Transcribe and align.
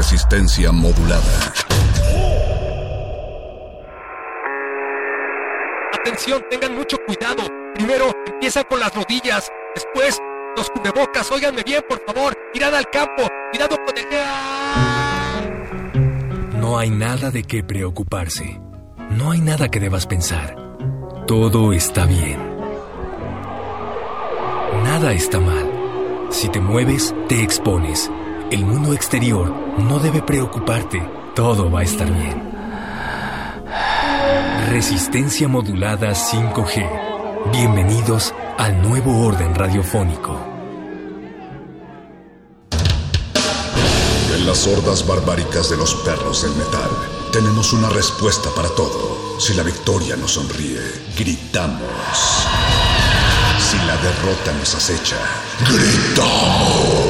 Resistencia 0.00 0.72
modulada. 0.72 1.52
Atención, 5.92 6.42
tengan 6.48 6.74
mucho 6.74 6.96
cuidado. 7.06 7.42
Primero 7.74 8.10
empieza 8.26 8.64
con 8.64 8.80
las 8.80 8.94
rodillas, 8.94 9.52
después 9.74 10.18
los 10.56 10.70
cubrebocas. 10.70 11.30
Óiganme 11.30 11.62
bien, 11.64 11.84
por 11.86 12.02
favor. 12.06 12.34
Mirad 12.54 12.76
al 12.76 12.88
campo, 12.88 13.28
cuidado 13.50 13.76
con 13.76 13.98
el... 13.98 14.06
No 16.58 16.78
hay 16.78 16.88
nada 16.88 17.30
de 17.30 17.42
qué 17.42 17.62
preocuparse. 17.62 18.58
No 19.10 19.32
hay 19.32 19.42
nada 19.42 19.68
que 19.68 19.80
debas 19.80 20.06
pensar. 20.06 20.56
Todo 21.26 21.74
está 21.74 22.06
bien. 22.06 22.40
Nada 24.82 25.12
está 25.12 25.38
mal. 25.40 25.70
Si 26.30 26.48
te 26.48 26.58
mueves, 26.58 27.14
te 27.28 27.42
expones. 27.42 28.10
El 28.50 28.66
mundo 28.66 28.92
exterior 28.94 29.48
no 29.78 30.00
debe 30.00 30.22
preocuparte. 30.22 31.00
Todo 31.36 31.70
va 31.70 31.80
a 31.80 31.82
estar 31.84 32.12
bien. 32.12 32.50
Resistencia 34.70 35.46
modulada 35.46 36.10
5G. 36.10 37.52
Bienvenidos 37.52 38.34
al 38.58 38.82
nuevo 38.82 39.24
orden 39.24 39.54
radiofónico. 39.54 40.36
En 44.34 44.44
las 44.44 44.66
hordas 44.66 45.06
barbáricas 45.06 45.70
de 45.70 45.76
los 45.76 45.94
perros 45.94 46.42
del 46.42 46.56
metal, 46.56 46.90
tenemos 47.32 47.72
una 47.72 47.88
respuesta 47.90 48.50
para 48.56 48.68
todo. 48.70 49.38
Si 49.38 49.54
la 49.54 49.62
victoria 49.62 50.16
nos 50.16 50.32
sonríe, 50.32 50.80
gritamos. 51.16 51.86
Si 53.60 53.76
la 53.86 53.96
derrota 53.98 54.52
nos 54.58 54.74
acecha, 54.74 55.18
gritamos. 55.68 57.09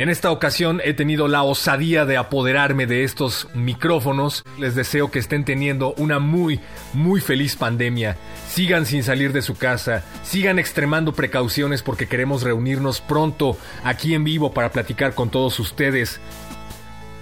En 0.00 0.08
esta 0.08 0.30
ocasión 0.30 0.80
he 0.82 0.94
tenido 0.94 1.28
la 1.28 1.42
osadía 1.42 2.06
de 2.06 2.16
apoderarme 2.16 2.86
de 2.86 3.04
estos 3.04 3.48
micrófonos. 3.52 4.46
Les 4.58 4.74
deseo 4.74 5.10
que 5.10 5.18
estén 5.18 5.44
teniendo 5.44 5.92
una 5.98 6.18
muy, 6.18 6.58
muy 6.94 7.20
feliz 7.20 7.54
pandemia. 7.54 8.16
Sigan 8.48 8.86
sin 8.86 9.02
salir 9.02 9.34
de 9.34 9.42
su 9.42 9.58
casa, 9.58 10.02
sigan 10.22 10.58
extremando 10.58 11.12
precauciones 11.12 11.82
porque 11.82 12.08
queremos 12.08 12.42
reunirnos 12.42 13.02
pronto 13.02 13.58
aquí 13.84 14.14
en 14.14 14.24
vivo 14.24 14.54
para 14.54 14.72
platicar 14.72 15.14
con 15.14 15.28
todos 15.28 15.60
ustedes. 15.60 16.18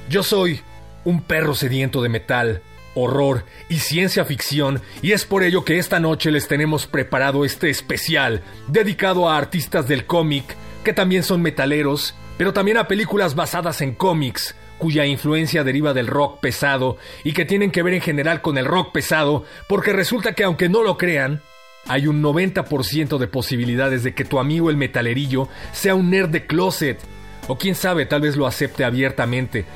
Yo 0.08 0.22
soy 0.22 0.60
un 1.04 1.20
perro 1.22 1.56
sediento 1.56 2.00
de 2.00 2.10
metal, 2.10 2.62
horror 2.94 3.44
y 3.69 3.81
ciencia 3.81 4.25
ficción 4.25 4.81
y 5.02 5.10
es 5.10 5.25
por 5.25 5.42
ello 5.42 5.64
que 5.64 5.81
esta 5.81 5.98
noche 5.98 6.31
les 6.31 6.47
tenemos 6.47 6.86
preparado 6.86 7.44
este 7.44 7.70
especial 7.70 8.41
dedicado 8.69 9.28
a 9.28 9.36
artistas 9.36 9.88
del 9.88 10.06
cómic 10.06 10.44
que 10.84 10.92
también 10.92 11.25
son 11.25 11.42
metaleros, 11.42 12.14
pero 12.38 12.54
también 12.54 12.78
a 12.78 12.88
películas 12.88 13.34
basadas 13.34 13.82
en 13.82 13.94
cómics 13.94 14.56
cuya 14.78 15.04
influencia 15.04 15.65
deriva 15.65 15.93
del 15.93 16.06
rock 16.06 16.41
pesado 16.41 16.97
y 17.25 17.32
que 17.32 17.44
tienen 17.44 17.71
que 17.71 17.82
ver 17.82 17.94
en 17.94 18.00
general 18.00 18.41
con 18.41 18.56
el 18.56 18.65
rock 18.65 18.93
pesado, 18.93 19.44
porque 19.69 19.93
resulta 19.93 20.32
que 20.32 20.44
aunque 20.44 20.69
no 20.69 20.82
lo 20.82 20.97
crean, 20.97 21.43
hay 21.87 22.06
un 22.06 22.22
90% 22.22 23.19
de 23.19 23.26
posibilidades 23.26 24.04
de 24.04 24.15
que 24.15 24.25
tu 24.25 24.38
amigo 24.38 24.71
el 24.71 24.76
metalerillo 24.76 25.49
sea 25.72 25.94
un 25.94 26.10
nerd 26.10 26.31
de 26.31 26.47
closet, 26.47 27.00
o 27.49 27.59
quién 27.59 27.75
sabe, 27.75 28.06
tal 28.06 28.21
vez 28.21 28.37
lo 28.37 28.47
acepte 28.47 28.84
abiertamente. 28.84 29.66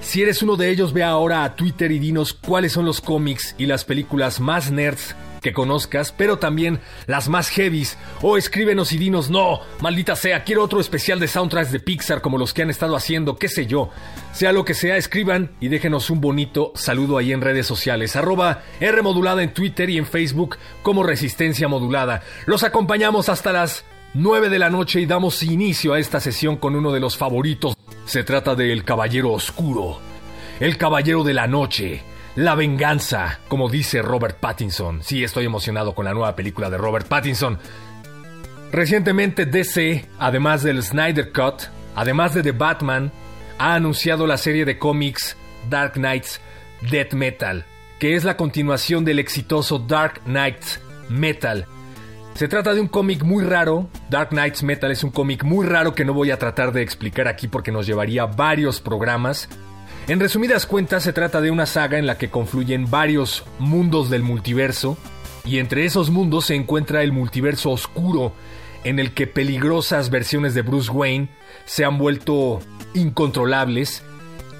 Si 0.00 0.20
eres 0.20 0.42
uno 0.42 0.56
de 0.56 0.68
ellos, 0.68 0.92
ve 0.92 1.02
ahora 1.02 1.44
a 1.44 1.56
Twitter 1.56 1.90
y 1.92 1.98
dinos 1.98 2.34
cuáles 2.34 2.72
son 2.72 2.84
los 2.84 3.00
cómics 3.00 3.54
y 3.56 3.66
las 3.66 3.84
películas 3.84 4.40
más 4.40 4.70
nerds 4.70 5.14
que 5.42 5.52
conozcas, 5.52 6.12
pero 6.12 6.38
también 6.38 6.80
las 7.06 7.28
más 7.28 7.50
heavies. 7.50 7.98
O 8.22 8.38
escríbenos 8.38 8.92
y 8.92 8.98
dinos, 8.98 9.28
no, 9.28 9.60
maldita 9.80 10.16
sea, 10.16 10.44
quiero 10.44 10.62
otro 10.62 10.80
especial 10.80 11.20
de 11.20 11.28
soundtracks 11.28 11.72
de 11.72 11.80
Pixar 11.80 12.22
como 12.22 12.38
los 12.38 12.54
que 12.54 12.62
han 12.62 12.70
estado 12.70 12.96
haciendo, 12.96 13.36
qué 13.36 13.48
sé 13.48 13.66
yo. 13.66 13.90
Sea 14.32 14.52
lo 14.52 14.64
que 14.64 14.74
sea, 14.74 14.96
escriban 14.96 15.50
y 15.60 15.68
déjenos 15.68 16.08
un 16.08 16.20
bonito 16.20 16.72
saludo 16.74 17.18
ahí 17.18 17.32
en 17.32 17.42
redes 17.42 17.66
sociales. 17.66 18.16
Arroba 18.16 18.62
R 18.80 19.02
modulada 19.02 19.42
en 19.42 19.52
Twitter 19.52 19.90
y 19.90 19.98
en 19.98 20.06
Facebook 20.06 20.56
como 20.82 21.02
Resistencia 21.02 21.68
Modulada. 21.68 22.22
Los 22.46 22.62
acompañamos 22.62 23.28
hasta 23.28 23.52
las 23.52 23.84
9 24.14 24.48
de 24.48 24.58
la 24.58 24.70
noche 24.70 25.00
y 25.00 25.06
damos 25.06 25.42
inicio 25.42 25.94
a 25.94 25.98
esta 25.98 26.20
sesión 26.20 26.56
con 26.56 26.76
uno 26.76 26.92
de 26.92 27.00
los 27.00 27.16
favoritos. 27.16 27.74
Se 28.04 28.24
trata 28.24 28.54
de 28.54 28.72
El 28.72 28.84
Caballero 28.84 29.32
Oscuro, 29.32 29.98
El 30.60 30.76
Caballero 30.76 31.24
de 31.24 31.34
la 31.34 31.46
Noche, 31.46 32.02
La 32.36 32.54
Venganza, 32.54 33.40
como 33.48 33.68
dice 33.68 34.00
Robert 34.00 34.38
Pattinson. 34.38 35.02
Sí, 35.02 35.22
estoy 35.22 35.44
emocionado 35.44 35.94
con 35.94 36.04
la 36.04 36.14
nueva 36.14 36.34
película 36.34 36.70
de 36.70 36.78
Robert 36.78 37.06
Pattinson. 37.06 37.58
Recientemente 38.72 39.44
DC, 39.44 40.06
además 40.18 40.62
del 40.62 40.82
Snyder 40.82 41.30
Cut, 41.32 41.64
además 41.94 42.32
de 42.32 42.42
The 42.42 42.52
Batman, 42.52 43.12
ha 43.58 43.74
anunciado 43.74 44.26
la 44.26 44.38
serie 44.38 44.64
de 44.64 44.78
cómics 44.78 45.36
Dark 45.68 45.92
Knights 45.94 46.40
Death 46.90 47.12
Metal, 47.12 47.66
que 47.98 48.14
es 48.14 48.24
la 48.24 48.36
continuación 48.36 49.04
del 49.04 49.18
exitoso 49.18 49.78
Dark 49.78 50.22
Knights 50.24 50.80
Metal, 51.10 51.66
se 52.34 52.48
trata 52.48 52.72
de 52.72 52.80
un 52.80 52.88
cómic 52.88 53.22
muy 53.22 53.44
raro. 53.44 53.88
Dark 54.08 54.30
Knights 54.30 54.62
Metal 54.62 54.90
es 54.90 55.04
un 55.04 55.10
cómic 55.10 55.44
muy 55.44 55.66
raro 55.66 55.94
que 55.94 56.04
no 56.04 56.14
voy 56.14 56.30
a 56.30 56.38
tratar 56.38 56.72
de 56.72 56.82
explicar 56.82 57.28
aquí 57.28 57.46
porque 57.46 57.72
nos 57.72 57.86
llevaría 57.86 58.24
varios 58.24 58.80
programas. 58.80 59.48
En 60.08 60.18
resumidas 60.18 60.66
cuentas, 60.66 61.04
se 61.04 61.12
trata 61.12 61.40
de 61.40 61.52
una 61.52 61.64
saga 61.64 61.96
en 61.96 62.06
la 62.06 62.18
que 62.18 62.28
confluyen 62.28 62.90
varios 62.90 63.44
mundos 63.60 64.10
del 64.10 64.24
multiverso, 64.24 64.98
y 65.44 65.58
entre 65.58 65.84
esos 65.84 66.10
mundos 66.10 66.46
se 66.46 66.56
encuentra 66.56 67.04
el 67.04 67.12
multiverso 67.12 67.70
oscuro, 67.70 68.32
en 68.82 68.98
el 68.98 69.14
que 69.14 69.28
peligrosas 69.28 70.10
versiones 70.10 70.54
de 70.54 70.62
Bruce 70.62 70.90
Wayne 70.90 71.28
se 71.66 71.84
han 71.84 71.98
vuelto 71.98 72.58
incontrolables. 72.94 74.02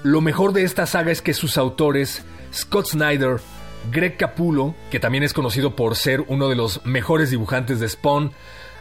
Lo 0.03 0.21
mejor 0.21 0.53
de 0.53 0.63
esta 0.63 0.85
saga 0.85 1.11
es 1.11 1.21
que 1.21 1.33
sus 1.33 1.57
autores, 1.57 2.23
Scott 2.53 2.87
Snyder, 2.87 3.41
Greg 3.91 4.15
Capullo, 4.15 4.75
que 4.91 5.01
también 5.01 5.25
es 5.25 5.33
conocido 5.33 5.75
por 5.75 5.97
ser 5.97 6.23
uno 6.29 6.47
de 6.47 6.55
los 6.55 6.85
mejores 6.85 7.31
dibujantes 7.31 7.81
de 7.81 7.89
Spawn, 7.89 8.31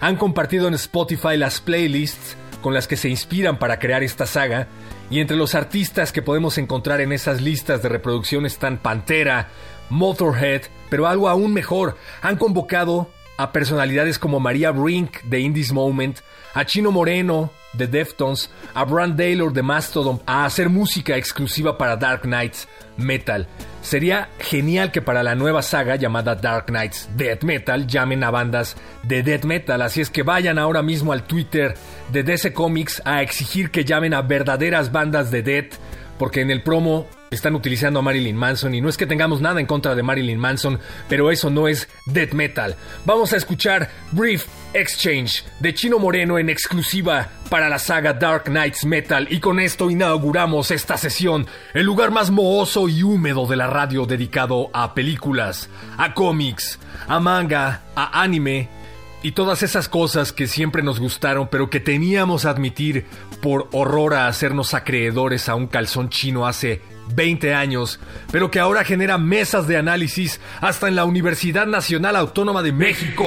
han 0.00 0.14
compartido 0.14 0.68
en 0.68 0.74
Spotify 0.74 1.36
las 1.36 1.60
playlists 1.60 2.36
con 2.60 2.72
las 2.72 2.86
que 2.86 2.96
se 2.96 3.08
inspiran 3.08 3.58
para 3.58 3.80
crear 3.80 4.04
esta 4.04 4.26
saga, 4.26 4.68
y 5.10 5.20
entre 5.20 5.36
los 5.36 5.54
artistas 5.54 6.12
que 6.12 6.22
podemos 6.22 6.58
encontrar 6.58 7.00
en 7.00 7.12
esas 7.12 7.40
listas 7.40 7.82
de 7.82 7.88
reproducción 7.88 8.46
están 8.46 8.78
Pantera, 8.78 9.48
Motorhead, 9.90 10.62
pero 10.88 11.06
algo 11.06 11.28
aún 11.28 11.52
mejor, 11.52 11.96
han 12.22 12.36
convocado 12.36 13.10
a 13.36 13.52
personalidades 13.52 14.18
como 14.18 14.40
María 14.40 14.70
Brink 14.70 15.22
de 15.22 15.40
Indies 15.40 15.72
Moment, 15.72 16.18
a 16.54 16.64
Chino 16.64 16.92
Moreno 16.92 17.50
de 17.72 17.86
Deftones, 17.86 18.50
a 18.74 18.84
Brand 18.84 19.16
Taylor 19.16 19.52
de 19.52 19.62
Mastodon 19.62 20.20
a 20.26 20.44
hacer 20.44 20.68
música 20.68 21.16
exclusiva 21.16 21.78
para 21.78 21.96
Dark 21.96 22.22
Knights 22.22 22.68
Metal. 22.96 23.48
Sería 23.80 24.28
genial 24.38 24.92
que 24.92 25.02
para 25.02 25.22
la 25.22 25.34
nueva 25.34 25.62
saga 25.62 25.96
llamada 25.96 26.34
Dark 26.34 26.66
Knights 26.66 27.08
Death 27.16 27.42
Metal 27.42 27.86
llamen 27.86 28.22
a 28.22 28.30
bandas 28.30 28.76
de 29.02 29.22
Death 29.22 29.44
Metal, 29.44 29.80
así 29.82 30.00
es 30.00 30.10
que 30.10 30.22
vayan 30.22 30.58
ahora 30.58 30.82
mismo 30.82 31.12
al 31.12 31.24
Twitter 31.24 31.74
de 32.12 32.22
DC 32.22 32.52
Comics 32.52 33.00
a 33.06 33.22
exigir 33.22 33.70
que 33.70 33.84
llamen 33.84 34.12
a 34.12 34.22
verdaderas 34.22 34.92
bandas 34.92 35.30
de 35.30 35.42
Death, 35.42 35.74
porque 36.18 36.42
en 36.42 36.50
el 36.50 36.62
promo 36.62 37.08
están 37.30 37.54
utilizando 37.54 38.00
a 38.00 38.02
Marilyn 38.02 38.36
Manson 38.36 38.74
y 38.74 38.82
no 38.82 38.90
es 38.90 38.98
que 38.98 39.06
tengamos 39.06 39.40
nada 39.40 39.60
en 39.60 39.66
contra 39.66 39.94
de 39.94 40.02
Marilyn 40.02 40.38
Manson, 40.38 40.78
pero 41.08 41.30
eso 41.30 41.48
no 41.48 41.68
es 41.68 41.88
Death 42.04 42.34
Metal. 42.34 42.76
Vamos 43.06 43.32
a 43.32 43.38
escuchar 43.38 43.88
Brief 44.10 44.44
Exchange 44.74 45.42
de 45.58 45.72
Chino 45.72 45.98
Moreno 45.98 46.38
en 46.38 46.50
exclusiva 46.50 47.30
para 47.48 47.70
la 47.70 47.78
saga 47.78 48.12
Dark 48.12 48.44
Knights 48.44 48.84
Metal 48.84 49.26
y 49.30 49.40
con 49.40 49.58
esto 49.58 49.90
inauguramos 49.90 50.70
esta 50.70 50.98
sesión, 50.98 51.46
el 51.72 51.86
lugar 51.86 52.10
más 52.10 52.30
mohoso 52.30 52.90
y 52.90 53.02
húmedo 53.02 53.46
de 53.46 53.56
la 53.56 53.68
radio 53.68 54.04
dedicado 54.04 54.68
a 54.74 54.92
películas, 54.92 55.70
a 55.96 56.12
cómics, 56.12 56.78
a 57.08 57.18
manga, 57.20 57.80
a 57.96 58.22
anime 58.22 58.81
y 59.22 59.32
todas 59.32 59.62
esas 59.62 59.88
cosas 59.88 60.32
que 60.32 60.46
siempre 60.46 60.82
nos 60.82 61.00
gustaron 61.00 61.48
pero 61.48 61.70
que 61.70 61.80
teníamos 61.80 62.44
a 62.44 62.50
admitir 62.50 63.06
por 63.40 63.68
horror 63.72 64.14
a 64.14 64.26
hacernos 64.26 64.74
acreedores 64.74 65.48
a 65.48 65.54
un 65.54 65.66
calzón 65.66 66.08
chino 66.08 66.46
hace 66.46 66.80
20 67.14 67.54
años, 67.54 68.00
pero 68.30 68.50
que 68.50 68.60
ahora 68.60 68.84
genera 68.84 69.18
mesas 69.18 69.66
de 69.66 69.76
análisis 69.76 70.40
hasta 70.60 70.88
en 70.88 70.96
la 70.96 71.04
Universidad 71.04 71.66
Nacional 71.66 72.16
Autónoma 72.16 72.62
de 72.62 72.72
México. 72.72 73.26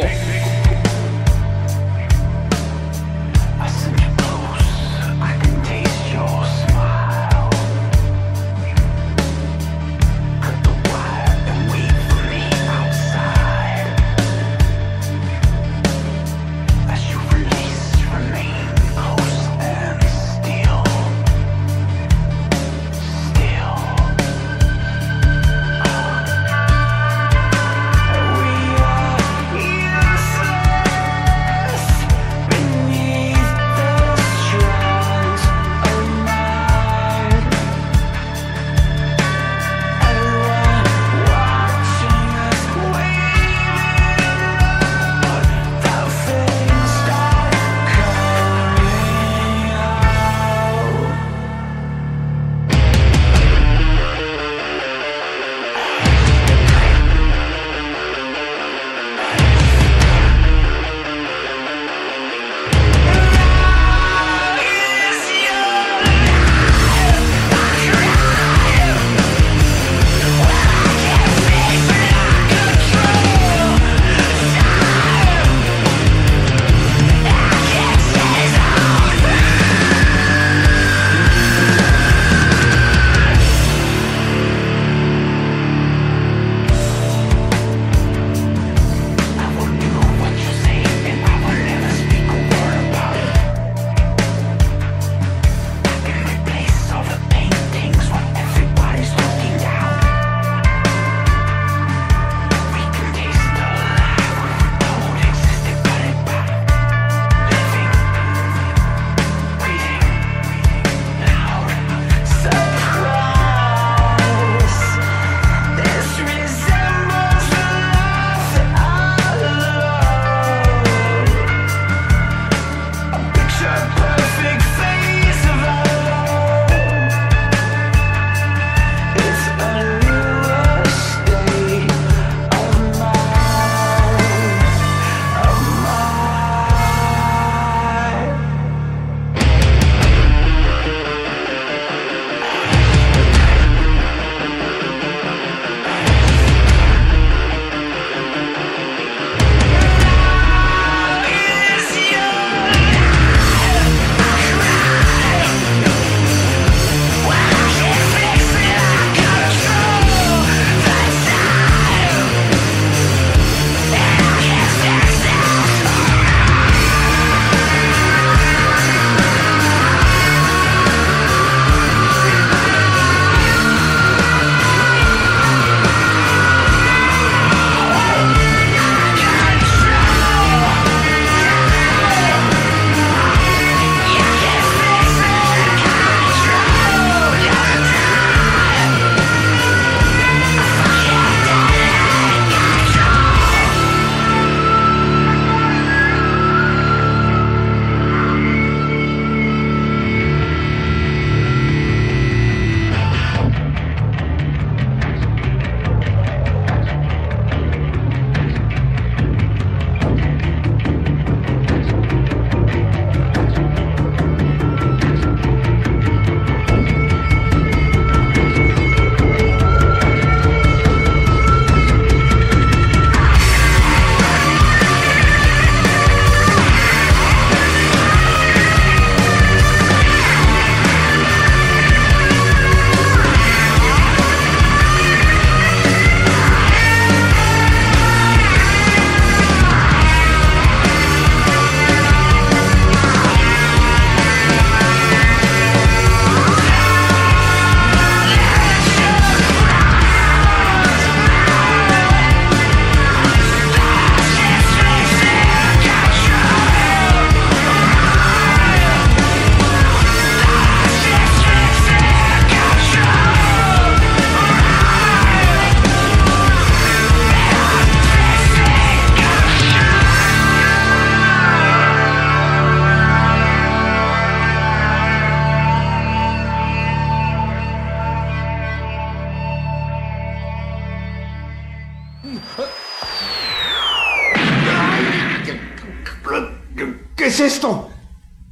Es 287.35 287.55
esto? 287.55 287.89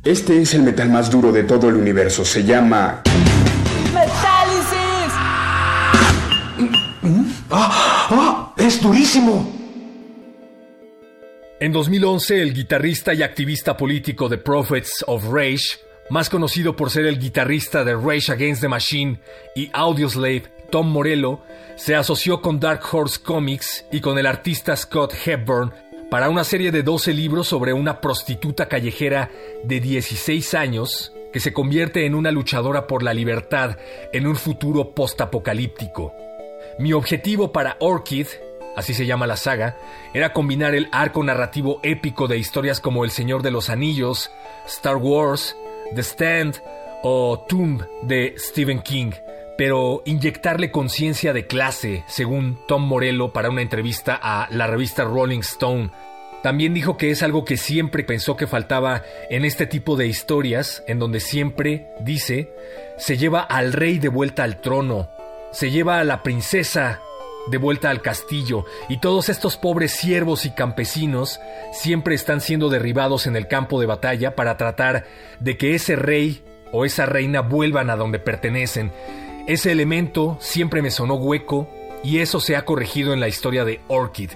Este 0.03 0.41
es 0.41 0.53
el 0.53 0.63
metal 0.63 0.89
más 0.89 1.09
duro 1.09 1.31
de 1.31 1.43
todo 1.43 1.69
el 1.69 1.75
universo. 1.75 2.25
Se 2.25 2.43
llama... 2.43 3.01
¡Metálisis! 3.93 5.13
¡Ah! 7.49 8.07
¡Ah! 8.09 8.53
¡Es 8.57 8.81
durísimo! 8.81 9.49
En 11.61 11.71
2011, 11.71 12.41
el 12.41 12.53
guitarrista 12.53 13.13
y 13.13 13.23
activista 13.23 13.77
político 13.77 14.27
de 14.27 14.37
Prophets 14.37 15.05
of 15.07 15.23
Rage, 15.31 15.79
más 16.09 16.29
conocido 16.29 16.75
por 16.75 16.89
ser 16.89 17.05
el 17.05 17.19
guitarrista 17.19 17.85
de 17.85 17.95
Rage 17.95 18.33
Against 18.33 18.61
the 18.61 18.67
Machine 18.67 19.21
y 19.55 19.69
Audioslave, 19.71 20.51
Tom 20.69 20.91
Morello, 20.91 21.39
se 21.77 21.95
asoció 21.95 22.41
con 22.41 22.59
Dark 22.59 22.81
Horse 22.91 23.21
Comics 23.23 23.85
y 23.93 24.01
con 24.01 24.17
el 24.17 24.25
artista 24.25 24.75
Scott 24.75 25.13
Hepburn 25.25 25.71
para 26.13 26.29
una 26.29 26.43
serie 26.43 26.71
de 26.71 26.83
12 26.83 27.11
libros 27.11 27.47
sobre 27.47 27.73
una 27.73 27.99
prostituta 27.99 28.67
callejera 28.67 29.31
de 29.63 29.79
16 29.79 30.53
años 30.53 31.11
que 31.31 31.39
se 31.39 31.53
convierte 31.53 32.05
en 32.05 32.13
una 32.13 32.29
luchadora 32.29 32.85
por 32.85 33.01
la 33.01 33.15
libertad 33.15 33.77
en 34.11 34.27
un 34.27 34.35
futuro 34.35 34.93
postapocalíptico. 34.93 36.13
Mi 36.77 36.93
objetivo 36.93 37.51
para 37.51 37.77
Orchid, 37.79 38.27
así 38.75 38.93
se 38.93 39.07
llama 39.07 39.25
la 39.25 39.37
saga, 39.37 39.75
era 40.13 40.33
combinar 40.33 40.75
el 40.75 40.87
arco 40.91 41.23
narrativo 41.23 41.79
épico 41.81 42.27
de 42.27 42.37
historias 42.37 42.79
como 42.79 43.03
El 43.03 43.09
Señor 43.09 43.41
de 43.41 43.49
los 43.49 43.71
Anillos, 43.71 44.29
Star 44.67 44.97
Wars, 44.97 45.57
The 45.95 46.03
Stand 46.03 46.61
o 47.01 47.43
Tomb 47.49 47.81
de 48.03 48.35
Stephen 48.37 48.83
King, 48.83 49.13
pero 49.57 50.01
inyectarle 50.05 50.71
conciencia 50.71 51.33
de 51.33 51.47
clase, 51.47 52.03
según 52.07 52.59
Tom 52.67 52.83
Morello 52.87 53.33
para 53.33 53.49
una 53.49 53.61
entrevista 53.61 54.19
a 54.21 54.47
la 54.51 54.67
revista 54.67 55.03
Rolling 55.03 55.39
Stone. 55.39 55.91
También 56.41 56.73
dijo 56.73 56.97
que 56.97 57.09
es 57.09 57.23
algo 57.23 57.45
que 57.45 57.55
siempre 57.55 58.03
pensó 58.03 58.35
que 58.35 58.47
faltaba 58.47 59.03
en 59.29 59.45
este 59.45 59.65
tipo 59.65 59.95
de 59.95 60.07
historias, 60.07 60.83
en 60.87 60.99
donde 60.99 61.19
siempre, 61.19 61.87
dice, 62.01 62.53
se 62.97 63.17
lleva 63.17 63.41
al 63.41 63.71
rey 63.71 63.97
de 63.97 64.09
vuelta 64.09 64.43
al 64.43 64.59
trono, 64.59 65.09
se 65.51 65.71
lleva 65.71 65.99
a 65.99 66.03
la 66.03 66.21
princesa 66.21 67.01
de 67.47 67.57
vuelta 67.57 67.89
al 67.89 68.01
castillo, 68.01 68.65
y 68.89 68.99
todos 68.99 69.29
estos 69.29 69.55
pobres 69.55 69.93
siervos 69.93 70.45
y 70.45 70.51
campesinos 70.51 71.39
siempre 71.71 72.15
están 72.15 72.41
siendo 72.41 72.69
derribados 72.69 73.25
en 73.27 73.35
el 73.35 73.47
campo 73.47 73.79
de 73.79 73.85
batalla 73.85 74.35
para 74.35 74.57
tratar 74.57 75.05
de 75.39 75.57
que 75.57 75.75
ese 75.75 75.95
rey 75.95 76.43
o 76.73 76.83
esa 76.85 77.05
reina 77.05 77.41
vuelvan 77.41 77.89
a 77.89 77.95
donde 77.95 78.19
pertenecen. 78.19 78.91
Ese 79.45 79.73
elemento 79.73 80.37
siempre 80.39 80.81
me 80.81 80.89
sonó 80.89 81.15
hueco 81.15 81.67
y 82.01 82.19
eso 82.19 82.39
se 82.39 82.55
ha 82.55 82.63
corregido 82.63 83.11
en 83.11 83.19
la 83.19 83.27
historia 83.27 83.65
de 83.65 83.81
Orchid. 83.89 84.31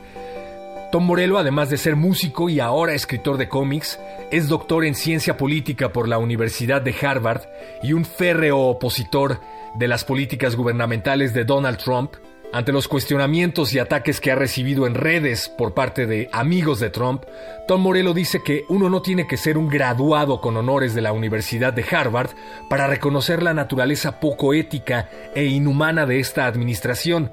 Tom 0.91 1.05
Morello, 1.05 1.37
además 1.37 1.69
de 1.69 1.77
ser 1.77 1.95
músico 1.95 2.49
y 2.49 2.59
ahora 2.59 2.93
escritor 2.93 3.37
de 3.37 3.47
cómics, 3.47 3.99
es 4.31 4.49
doctor 4.49 4.83
en 4.83 4.95
ciencia 4.95 5.37
política 5.37 5.93
por 5.93 6.09
la 6.09 6.17
Universidad 6.17 6.81
de 6.81 6.93
Harvard 7.01 7.43
y 7.83 7.93
un 7.93 8.03
férreo 8.03 8.59
opositor 8.59 9.39
de 9.75 9.87
las 9.87 10.03
políticas 10.03 10.57
gubernamentales 10.57 11.33
de 11.33 11.45
Donald 11.45 11.77
Trump, 11.77 12.15
ante 12.53 12.71
los 12.71 12.87
cuestionamientos 12.87 13.73
y 13.73 13.79
ataques 13.79 14.21
que 14.21 14.31
ha 14.31 14.35
recibido 14.35 14.87
en 14.87 14.95
redes 14.95 15.49
por 15.49 15.73
parte 15.73 16.07
de 16.07 16.29
amigos 16.31 16.79
de 16.79 16.89
Trump, 16.89 17.23
Tom 17.67 17.81
Morello 17.81 18.13
dice 18.13 18.41
que 18.43 18.63
uno 18.69 18.89
no 18.89 19.01
tiene 19.01 19.27
que 19.27 19.35
ser 19.35 19.57
un 19.57 19.67
graduado 19.67 20.39
con 20.39 20.55
honores 20.55 20.95
de 20.95 21.01
la 21.01 21.11
Universidad 21.11 21.73
de 21.73 21.85
Harvard 21.89 22.29
para 22.69 22.87
reconocer 22.87 23.43
la 23.43 23.53
naturaleza 23.53 24.19
poco 24.19 24.53
ética 24.53 25.09
e 25.35 25.45
inhumana 25.45 26.05
de 26.05 26.19
esta 26.19 26.45
administración. 26.45 27.31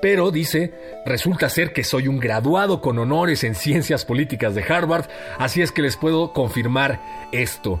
Pero, 0.00 0.30
dice, 0.30 0.74
resulta 1.06 1.48
ser 1.48 1.72
que 1.72 1.84
soy 1.84 2.08
un 2.08 2.18
graduado 2.18 2.80
con 2.80 2.98
honores 2.98 3.44
en 3.44 3.54
ciencias 3.54 4.04
políticas 4.04 4.54
de 4.54 4.62
Harvard, 4.62 5.06
así 5.38 5.62
es 5.62 5.72
que 5.72 5.82
les 5.82 5.96
puedo 5.96 6.32
confirmar 6.32 7.00
esto. 7.32 7.80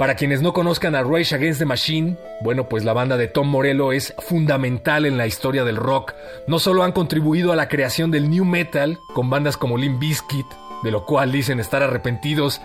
Para 0.00 0.14
quienes 0.14 0.40
no 0.40 0.54
conozcan 0.54 0.94
a 0.94 1.02
Rage 1.02 1.34
Against 1.34 1.58
the 1.58 1.66
Machine, 1.66 2.16
bueno, 2.40 2.70
pues 2.70 2.84
la 2.84 2.94
banda 2.94 3.18
de 3.18 3.28
Tom 3.28 3.48
Morello 3.48 3.92
es 3.92 4.14
fundamental 4.18 5.04
en 5.04 5.18
la 5.18 5.26
historia 5.26 5.62
del 5.62 5.76
rock. 5.76 6.14
No 6.46 6.58
solo 6.58 6.84
han 6.84 6.92
contribuido 6.92 7.52
a 7.52 7.56
la 7.56 7.68
creación 7.68 8.10
del 8.10 8.30
new 8.30 8.46
metal 8.46 8.98
con 9.12 9.28
bandas 9.28 9.58
como 9.58 9.76
Limp 9.76 10.00
Bizkit, 10.00 10.46
de 10.82 10.90
lo 10.90 11.04
cual 11.04 11.32
dicen 11.32 11.60
estar 11.60 11.82
arrepentidos, 11.82 12.62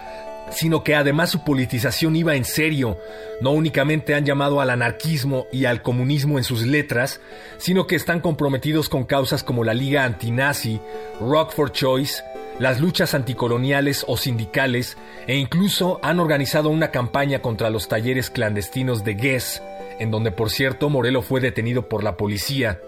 sino 0.49 0.81
que 0.81 0.95
además 0.95 1.29
su 1.29 1.43
politización 1.43 2.15
iba 2.15 2.37
en 2.37 2.45
serio. 2.45 2.97
No 3.41 3.51
únicamente 3.51 4.15
han 4.15 4.23
llamado 4.23 4.61
al 4.61 4.69
anarquismo 4.69 5.45
y 5.51 5.65
al 5.65 5.81
comunismo 5.81 6.37
en 6.37 6.45
sus 6.45 6.65
letras, 6.65 7.19
sino 7.57 7.85
que 7.85 7.97
están 7.97 8.21
comprometidos 8.21 8.87
con 8.87 9.03
causas 9.03 9.43
como 9.43 9.65
la 9.65 9.73
Liga 9.73 10.05
Antinazi, 10.05 10.79
Rock 11.19 11.51
for 11.51 11.69
Choice, 11.73 12.23
las 12.59 12.79
luchas 12.79 13.13
anticoloniales 13.13 14.05
o 14.07 14.17
sindicales 14.17 14.97
e 15.27 15.35
incluso 15.35 15.99
han 16.03 16.19
organizado 16.19 16.69
una 16.69 16.91
campaña 16.91 17.41
contra 17.41 17.69
los 17.69 17.87
talleres 17.87 18.29
clandestinos 18.29 19.03
de 19.03 19.15
Guess, 19.15 19.61
en 19.99 20.11
donde 20.11 20.31
por 20.31 20.49
cierto 20.49 20.89
Morelo 20.89 21.21
fue 21.21 21.41
detenido 21.41 21.89
por 21.89 22.03
la 22.03 22.17
policía. 22.17 22.79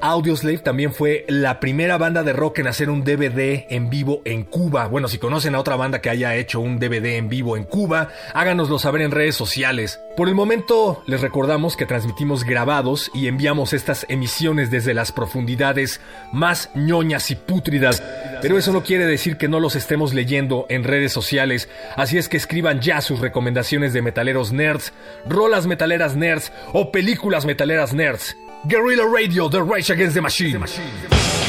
Audioslave 0.00 0.58
también 0.58 0.92
fue 0.92 1.24
la 1.26 1.58
primera 1.58 1.96
banda 1.96 2.22
de 2.22 2.34
rock 2.34 2.58
en 2.58 2.66
hacer 2.66 2.90
un 2.90 3.02
DVD 3.02 3.64
en 3.70 3.88
vivo 3.88 4.20
en 4.26 4.44
Cuba. 4.44 4.88
Bueno, 4.88 5.08
si 5.08 5.16
conocen 5.16 5.54
a 5.54 5.60
otra 5.60 5.76
banda 5.76 6.02
que 6.02 6.10
haya 6.10 6.34
hecho 6.34 6.60
un 6.60 6.78
DVD 6.78 7.16
en 7.16 7.30
vivo 7.30 7.56
en 7.56 7.64
Cuba, 7.64 8.10
háganoslo 8.34 8.78
saber 8.78 9.00
en 9.00 9.10
redes 9.10 9.36
sociales. 9.36 10.00
Por 10.14 10.28
el 10.28 10.34
momento, 10.34 11.02
les 11.06 11.22
recordamos 11.22 11.76
que 11.76 11.86
transmitimos 11.86 12.44
grabados 12.44 13.10
y 13.14 13.26
enviamos 13.26 13.72
estas 13.72 14.04
emisiones 14.10 14.70
desde 14.70 14.92
las 14.92 15.12
profundidades 15.12 16.00
más 16.30 16.70
ñoñas 16.74 17.30
y 17.30 17.36
pútridas. 17.36 18.02
Pero 18.42 18.58
eso 18.58 18.72
no 18.72 18.82
quiere 18.82 19.06
decir 19.06 19.38
que 19.38 19.48
no 19.48 19.60
los 19.60 19.76
estemos 19.76 20.12
leyendo 20.12 20.66
en 20.68 20.84
redes 20.84 21.12
sociales, 21.12 21.70
así 21.96 22.18
es 22.18 22.28
que 22.28 22.36
escriban 22.36 22.80
ya 22.80 23.00
sus 23.00 23.20
recomendaciones 23.20 23.94
de 23.94 24.02
metaleros 24.02 24.52
nerds, 24.52 24.92
rolas 25.26 25.66
metaleras 25.66 26.16
nerds 26.16 26.52
o 26.74 26.92
películas 26.92 27.46
metaleras 27.46 27.94
nerds. 27.94 28.36
Guerrilla 28.66 29.06
Radio, 29.06 29.48
The 29.48 29.62
Rage 29.62 29.90
Against 29.90 30.14
the 30.14 30.22
Machine. 30.22 30.60
has 30.60 31.45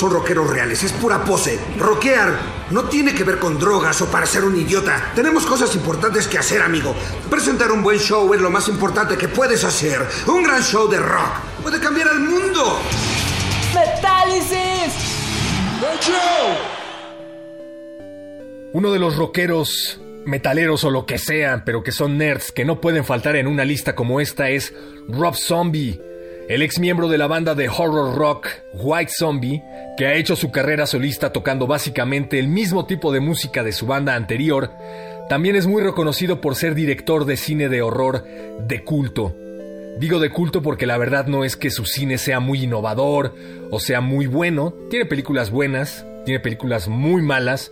son 0.00 0.12
rockeros 0.12 0.48
reales, 0.48 0.82
es 0.82 0.92
pura 0.92 1.22
pose. 1.22 1.60
Rockear 1.78 2.32
no 2.70 2.84
tiene 2.84 3.14
que 3.14 3.22
ver 3.22 3.38
con 3.38 3.58
drogas 3.58 4.00
o 4.00 4.10
para 4.10 4.24
ser 4.24 4.44
un 4.44 4.58
idiota. 4.58 5.12
Tenemos 5.14 5.44
cosas 5.44 5.74
importantes 5.74 6.26
que 6.26 6.38
hacer, 6.38 6.62
amigo. 6.62 6.94
Presentar 7.28 7.70
un 7.70 7.82
buen 7.82 7.98
show 7.98 8.32
es 8.32 8.40
lo 8.40 8.48
más 8.48 8.66
importante 8.68 9.18
que 9.18 9.28
puedes 9.28 9.62
hacer. 9.62 10.00
Un 10.26 10.42
gran 10.42 10.62
show 10.62 10.88
de 10.88 10.98
rock 10.98 11.34
puede 11.62 11.78
cambiar 11.78 12.08
el 12.14 12.20
mundo. 12.20 12.80
¡Metálisis! 13.74 14.94
Uno 18.72 18.92
de 18.92 18.98
los 18.98 19.16
rockeros 19.16 20.00
metaleros 20.24 20.82
o 20.84 20.90
lo 20.90 21.04
que 21.04 21.18
sean, 21.18 21.62
pero 21.66 21.82
que 21.82 21.92
son 21.92 22.16
nerds, 22.16 22.52
que 22.52 22.64
no 22.64 22.80
pueden 22.80 23.04
faltar 23.04 23.36
en 23.36 23.46
una 23.46 23.66
lista 23.66 23.94
como 23.94 24.18
esta 24.20 24.48
es 24.48 24.72
Rob 25.08 25.36
Zombie, 25.36 26.00
el 26.50 26.62
ex 26.62 26.80
miembro 26.80 27.06
de 27.06 27.16
la 27.16 27.28
banda 27.28 27.54
de 27.54 27.68
horror 27.68 28.16
rock 28.16 28.48
White 28.74 29.12
Zombie, 29.16 29.62
que 29.96 30.08
ha 30.08 30.14
hecho 30.14 30.34
su 30.34 30.50
carrera 30.50 30.84
solista 30.84 31.32
tocando 31.32 31.68
básicamente 31.68 32.40
el 32.40 32.48
mismo 32.48 32.86
tipo 32.86 33.12
de 33.12 33.20
música 33.20 33.62
de 33.62 33.70
su 33.70 33.86
banda 33.86 34.16
anterior, 34.16 34.72
también 35.28 35.54
es 35.54 35.68
muy 35.68 35.80
reconocido 35.80 36.40
por 36.40 36.56
ser 36.56 36.74
director 36.74 37.24
de 37.24 37.36
cine 37.36 37.68
de 37.68 37.82
horror 37.82 38.24
de 38.66 38.82
culto. 38.82 39.32
Digo 40.00 40.18
de 40.18 40.30
culto 40.30 40.60
porque 40.60 40.86
la 40.86 40.98
verdad 40.98 41.28
no 41.28 41.44
es 41.44 41.56
que 41.56 41.70
su 41.70 41.84
cine 41.84 42.18
sea 42.18 42.40
muy 42.40 42.64
innovador 42.64 43.36
o 43.70 43.78
sea 43.78 44.00
muy 44.00 44.26
bueno, 44.26 44.74
tiene 44.90 45.06
películas 45.06 45.52
buenas, 45.52 46.04
tiene 46.24 46.40
películas 46.40 46.88
muy 46.88 47.22
malas, 47.22 47.70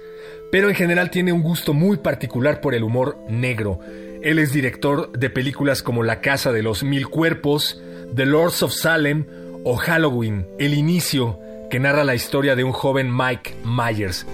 pero 0.53 0.69
en 0.69 0.77
general 0.77 1.11
tiene 1.11 1.33
un 1.33 1.43
gusto 1.43 1.75
muy 1.75 1.97
particular 1.97 2.61
por 2.61 2.77
el 2.77 2.85
humor 2.85 3.19
negro. 3.29 3.81
Él 4.23 4.39
es 4.39 4.53
director 4.53 5.11
de 5.19 5.31
películas 5.31 5.83
como 5.83 6.05
La 6.05 6.21
Casa 6.21 6.53
de 6.53 6.63
los 6.63 6.85
Mil 6.85 7.09
Cuerpos, 7.09 7.83
The 8.15 8.27
Lords 8.27 8.63
of 8.63 8.73
Salem 8.73 9.27
o 9.65 9.77
Halloween, 9.77 10.47
El 10.59 10.75
Inicio, 10.75 11.39
que 11.71 11.79
narra 11.79 12.05
la 12.05 12.15
historia 12.15 12.57
de 12.57 12.65
un 12.65 12.73
joven 12.73 13.15
Mike 13.15 13.57
Myers. 13.65 14.27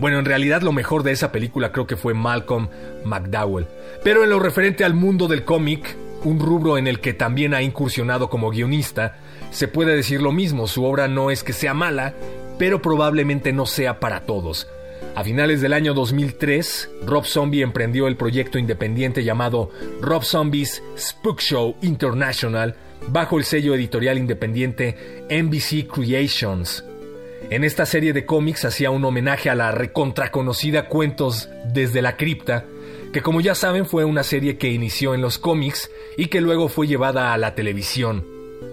Bueno, 0.00 0.18
en 0.18 0.24
realidad 0.24 0.62
lo 0.62 0.72
mejor 0.72 1.02
de 1.02 1.12
esa 1.12 1.30
película 1.30 1.70
creo 1.70 1.86
que 1.86 1.96
fue 1.96 2.14
Malcolm 2.14 2.68
McDowell. 3.04 3.66
Pero 4.02 4.24
en 4.24 4.30
lo 4.30 4.40
referente 4.40 4.84
al 4.84 4.94
mundo 4.94 5.28
del 5.28 5.44
cómic, 5.44 5.96
un 6.24 6.40
rubro 6.40 6.78
en 6.78 6.86
el 6.86 7.00
que 7.00 7.14
también 7.14 7.54
ha 7.54 7.62
incursionado 7.62 8.28
como 8.28 8.50
guionista, 8.50 9.16
se 9.50 9.68
puede 9.68 9.94
decir 9.94 10.20
lo 10.20 10.32
mismo, 10.32 10.66
su 10.66 10.84
obra 10.84 11.06
no 11.06 11.30
es 11.30 11.44
que 11.44 11.52
sea 11.52 11.74
mala, 11.74 12.14
pero 12.58 12.82
probablemente 12.82 13.52
no 13.52 13.66
sea 13.66 14.00
para 14.00 14.20
todos. 14.22 14.66
A 15.14 15.22
finales 15.24 15.60
del 15.60 15.74
año 15.74 15.94
2003, 15.94 16.90
Rob 17.06 17.26
Zombie 17.26 17.62
emprendió 17.62 18.08
el 18.08 18.16
proyecto 18.16 18.58
independiente 18.58 19.24
llamado 19.24 19.70
Rob 20.00 20.24
Zombie's 20.24 20.82
Spook 20.96 21.40
Show 21.40 21.76
International 21.82 22.74
bajo 23.08 23.38
el 23.38 23.44
sello 23.44 23.74
editorial 23.74 24.18
independiente 24.18 24.96
NBC 25.30 25.86
Creations. 25.86 26.84
En 27.50 27.64
esta 27.64 27.86
serie 27.86 28.12
de 28.12 28.24
cómics 28.24 28.64
hacía 28.64 28.90
un 28.90 29.04
homenaje 29.04 29.50
a 29.50 29.54
la 29.54 29.72
recontraconocida 29.72 30.88
Cuentos 30.88 31.48
desde 31.72 32.02
la 32.02 32.16
cripta, 32.16 32.64
que 33.12 33.20
como 33.20 33.40
ya 33.40 33.54
saben 33.54 33.86
fue 33.86 34.04
una 34.04 34.22
serie 34.22 34.56
que 34.56 34.70
inició 34.70 35.14
en 35.14 35.20
los 35.20 35.38
cómics 35.38 35.90
y 36.16 36.26
que 36.26 36.40
luego 36.40 36.68
fue 36.68 36.86
llevada 36.86 37.32
a 37.32 37.38
la 37.38 37.54
televisión. 37.54 38.24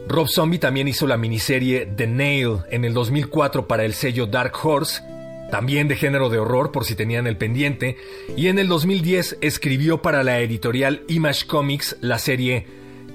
Rob 0.07 0.27
Zombie 0.27 0.59
también 0.59 0.87
hizo 0.87 1.07
la 1.07 1.17
miniserie 1.17 1.85
The 1.85 2.07
Nail 2.07 2.59
en 2.69 2.85
el 2.85 2.93
2004 2.93 3.67
para 3.67 3.85
el 3.85 3.93
sello 3.93 4.27
Dark 4.27 4.53
Horse 4.63 5.01
también 5.49 5.87
de 5.87 5.95
género 5.95 6.29
de 6.29 6.39
horror 6.39 6.71
por 6.71 6.85
si 6.85 6.95
tenían 6.95 7.27
el 7.27 7.37
pendiente, 7.37 7.97
y 8.35 8.47
en 8.47 8.59
el 8.59 8.67
2010 8.67 9.37
escribió 9.41 10.01
para 10.01 10.23
la 10.23 10.39
editorial 10.39 11.03
Image 11.07 11.47
Comics 11.47 11.97
la 12.01 12.19
serie 12.19 12.65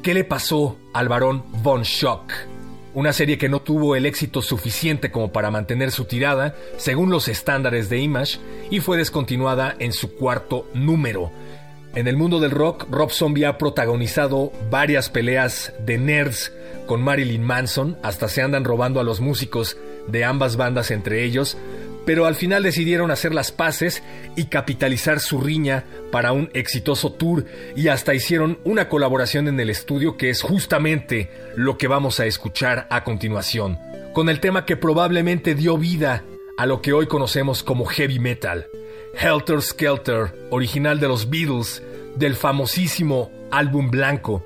¿Qué 0.05 0.13
le 0.13 0.25
pasó 0.25 0.77
al 0.93 1.09
varón 1.09 1.45
Von 1.63 1.87
Schock? 1.87 2.31
Una 2.93 3.15
serie 3.15 3.39
que 3.39 3.49
no 3.49 3.63
tuvo 3.63 3.97
el 3.97 4.05
éxito 4.05 4.43
suficiente 4.43 5.11
como 5.11 5.33
para 5.33 5.51
mantener 5.51 5.91
su 5.93 6.05
tirada, 6.05 6.55
según 6.77 7.09
los 7.09 7.27
estándares 7.27 7.89
de 7.89 8.01
Image, 8.01 8.39
y 8.71 8.81
fue 8.81 8.99
descontinuada 8.99 9.75
en 9.79 9.95
su 9.95 10.15
cuarto 10.15 10.69
número. 10.75 11.33
En 11.95 12.07
el 12.07 12.19
mundo 12.19 12.39
del 12.39 12.51
rock, 12.51 12.87
Rob 12.91 13.13
Zombie 13.13 13.47
ha 13.47 13.57
protagonizado 13.57 14.53
varias 14.71 15.09
peleas 15.09 15.73
de 15.87 15.97
nerds 15.97 16.53
con 16.85 17.01
Marilyn 17.01 17.43
Manson, 17.43 17.97
hasta 18.03 18.29
se 18.29 18.43
andan 18.43 18.65
robando 18.65 19.01
a 19.01 19.05
los 19.05 19.23
músicos 19.23 19.79
de 20.07 20.23
ambas 20.23 20.59
bandas 20.59 20.91
entre 20.91 21.25
ellos, 21.25 21.57
pero 22.07 22.27
al 22.27 22.35
final 22.35 22.63
decidieron 22.63 23.11
hacer 23.11 23.35
las 23.35 23.53
paces 23.53 24.03
y 24.37 24.45
capitalizar 24.47 25.21
su 25.21 25.41
riña 25.41 25.85
para 26.11 26.33
un 26.33 26.51
exitoso 26.55 27.13
tour 27.13 27.47
y 27.75 27.89
hasta 27.89 28.15
hicieron 28.15 28.59
una 28.65 28.89
colaboración 28.89 29.49
en 29.49 29.59
el 29.61 29.71
estudio 29.71 30.17
que 30.17 30.31
es 30.31 30.43
justamente 30.43 31.31
lo 31.57 31.79
que 31.79 31.89
vamos 31.89 32.21
a 32.21 32.27
escuchar 32.27 32.87
a 32.91 33.05
continuación, 33.05 33.79
con 34.13 34.29
el 34.29 34.41
tema 34.41 34.67
que 34.67 34.77
probablemente 34.77 35.55
dio 35.55 35.79
vida 35.79 36.25
a 36.57 36.67
lo 36.67 36.83
que 36.83 36.93
hoy 36.93 37.07
conocemos 37.07 37.63
como 37.63 37.85
heavy 37.85 38.19
metal, 38.19 38.67
Helter 39.19 39.63
Skelter, 39.63 40.33
original 40.51 41.01
de 41.01 41.09
los 41.09 41.31
Beatles, 41.31 41.83
del 42.17 42.37
famosísimo 42.37 43.31
álbum 43.51 43.91
blanco. 43.91 44.45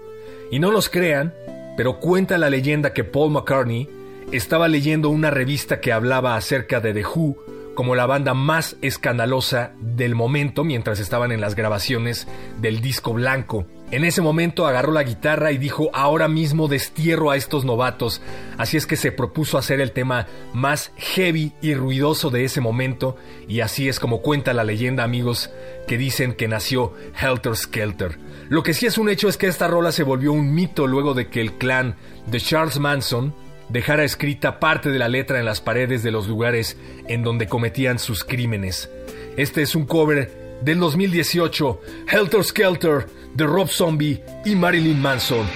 Y 0.50 0.58
no 0.58 0.72
nos 0.72 0.88
crean, 0.88 1.34
pero 1.76 2.00
cuenta 2.00 2.38
la 2.38 2.50
leyenda 2.50 2.92
que 2.92 3.04
Paul 3.04 3.32
McCartney 3.32 3.88
estaba 4.32 4.68
leyendo 4.68 5.10
una 5.10 5.30
revista 5.30 5.80
que 5.80 5.92
hablaba 5.92 6.36
acerca 6.36 6.80
de 6.80 6.92
The 6.92 7.04
Who 7.04 7.47
como 7.78 7.94
la 7.94 8.06
banda 8.06 8.34
más 8.34 8.74
escandalosa 8.82 9.70
del 9.80 10.16
momento 10.16 10.64
mientras 10.64 10.98
estaban 10.98 11.30
en 11.30 11.40
las 11.40 11.54
grabaciones 11.54 12.26
del 12.60 12.80
disco 12.80 13.12
blanco. 13.12 13.66
En 13.92 14.04
ese 14.04 14.20
momento 14.20 14.66
agarró 14.66 14.90
la 14.90 15.04
guitarra 15.04 15.52
y 15.52 15.58
dijo 15.58 15.88
ahora 15.92 16.26
mismo 16.26 16.66
destierro 16.66 17.30
a 17.30 17.36
estos 17.36 17.64
novatos, 17.64 18.20
así 18.56 18.76
es 18.76 18.84
que 18.84 18.96
se 18.96 19.12
propuso 19.12 19.58
hacer 19.58 19.80
el 19.80 19.92
tema 19.92 20.26
más 20.52 20.90
heavy 20.96 21.52
y 21.62 21.74
ruidoso 21.74 22.30
de 22.30 22.42
ese 22.42 22.60
momento 22.60 23.16
y 23.46 23.60
así 23.60 23.88
es 23.88 24.00
como 24.00 24.22
cuenta 24.22 24.52
la 24.54 24.64
leyenda 24.64 25.04
amigos 25.04 25.48
que 25.86 25.98
dicen 25.98 26.32
que 26.32 26.48
nació 26.48 26.94
Helter 27.16 27.54
Skelter. 27.54 28.18
Lo 28.48 28.64
que 28.64 28.74
sí 28.74 28.86
es 28.86 28.98
un 28.98 29.08
hecho 29.08 29.28
es 29.28 29.36
que 29.36 29.46
esta 29.46 29.68
rola 29.68 29.92
se 29.92 30.02
volvió 30.02 30.32
un 30.32 30.52
mito 30.52 30.88
luego 30.88 31.14
de 31.14 31.28
que 31.28 31.40
el 31.40 31.52
clan 31.52 31.94
de 32.26 32.40
Charles 32.40 32.80
Manson 32.80 33.32
dejara 33.68 34.04
escrita 34.04 34.60
parte 34.60 34.90
de 34.90 34.98
la 34.98 35.08
letra 35.08 35.38
en 35.38 35.44
las 35.44 35.60
paredes 35.60 36.02
de 36.02 36.10
los 36.10 36.28
lugares 36.28 36.76
en 37.06 37.22
donde 37.22 37.46
cometían 37.46 37.98
sus 37.98 38.24
crímenes. 38.24 38.90
Este 39.36 39.62
es 39.62 39.74
un 39.74 39.86
cover 39.86 40.58
del 40.62 40.78
2018, 40.80 41.80
Helter 42.10 42.44
Skelter, 42.44 43.06
de 43.34 43.46
Rob 43.46 43.68
Zombie 43.68 44.22
y 44.44 44.56
Marilyn 44.56 45.00
Manson. 45.00 45.46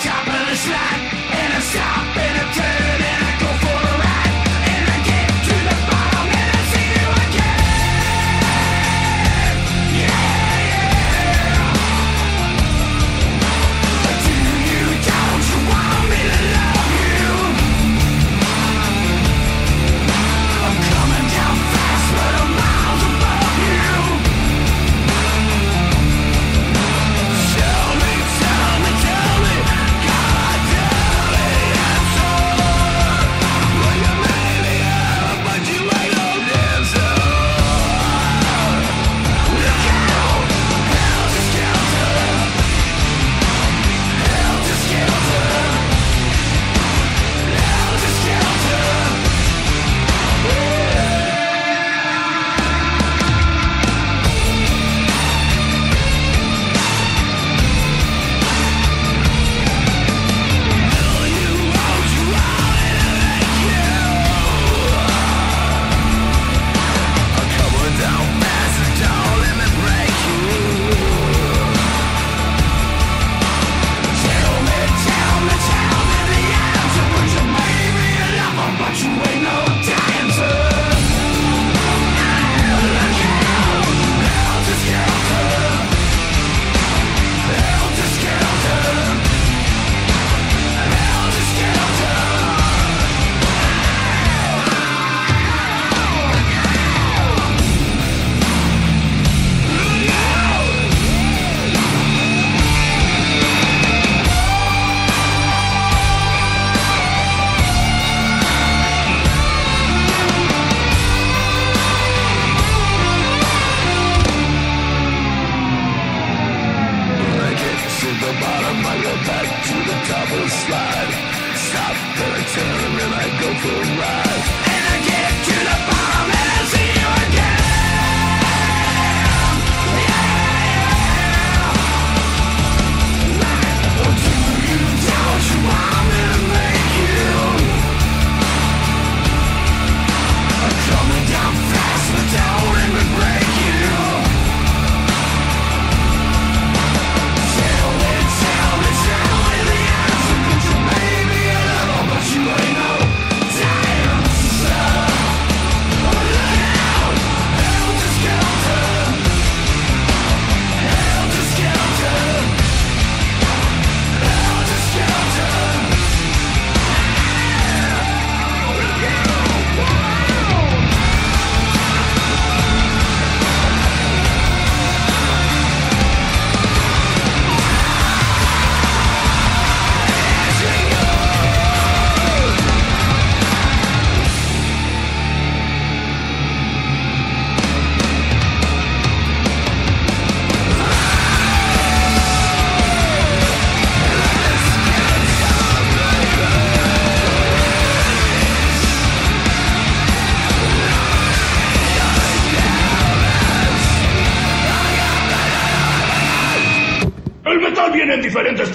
Tell 0.00 1.07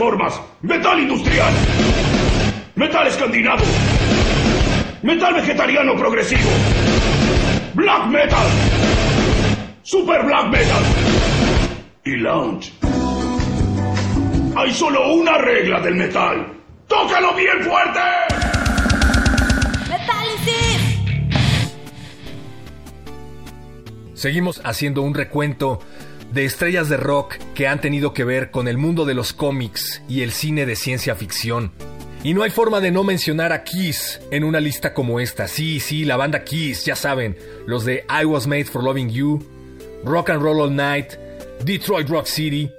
formas. 0.04 0.42
Metal 0.62 1.00
industrial. 1.00 1.54
Metal 2.76 3.08
escandinavo. 3.08 3.64
Metal 5.02 5.34
vegetariano 5.34 5.96
progresivo. 5.96 6.50
Black 7.74 8.08
metal. 8.08 8.48
Super 9.82 10.26
black 10.26 10.48
metal. 10.50 10.84
Y 12.04 12.16
lounge. 12.18 12.74
Hay 14.58 14.74
solo 14.74 15.14
una 15.14 15.38
regla 15.38 15.80
del 15.80 15.96
metal. 15.96 16.52
¡Tócalo 16.88 17.34
bien 17.36 17.64
fuerte! 17.64 18.02
Seguimos 24.14 24.62
haciendo 24.64 25.02
un 25.02 25.14
recuento 25.14 25.80
de 26.34 26.46
estrellas 26.46 26.90
de 26.90 26.98
rock 26.98 27.36
que 27.54 27.68
han 27.68 27.80
tenido 27.80 28.14
que 28.14 28.24
ver 28.24 28.50
con 28.50 28.68
el 28.68 28.80
mundo 28.80 29.06
de 29.06 29.14
los 29.14 29.34
cómics 29.34 30.02
y 30.10 30.24
el 30.24 30.32
cine 30.32 30.66
de 30.66 30.76
ciencia 30.76 31.14
ficción. 31.16 31.72
Y 32.24 32.34
no 32.34 32.42
hay 32.42 32.50
forma 32.50 32.80
de 32.82 32.90
no 32.90 33.04
mencionar 33.04 33.52
a 33.52 33.64
Kiss 33.64 34.20
en 34.32 34.44
una 34.44 34.60
lista 34.60 34.96
como 34.96 35.20
esta. 35.20 35.48
Sí, 35.48 35.80
sí, 35.80 36.06
la 36.06 36.18
banda 36.18 36.44
Kiss, 36.44 36.86
ya 36.86 36.96
saben, 36.96 37.38
los 37.68 37.86
de 37.86 38.06
I 38.10 38.26
Was 38.26 38.48
Made 38.48 38.66
for 38.66 38.84
Loving 38.84 39.10
You, 39.10 39.46
Rock 40.04 40.32
and 40.32 40.42
Roll 40.42 40.62
All 40.62 40.76
Night, 40.76 41.14
Detroit 41.64 42.10
Rock 42.10 42.26
City. 42.26 42.72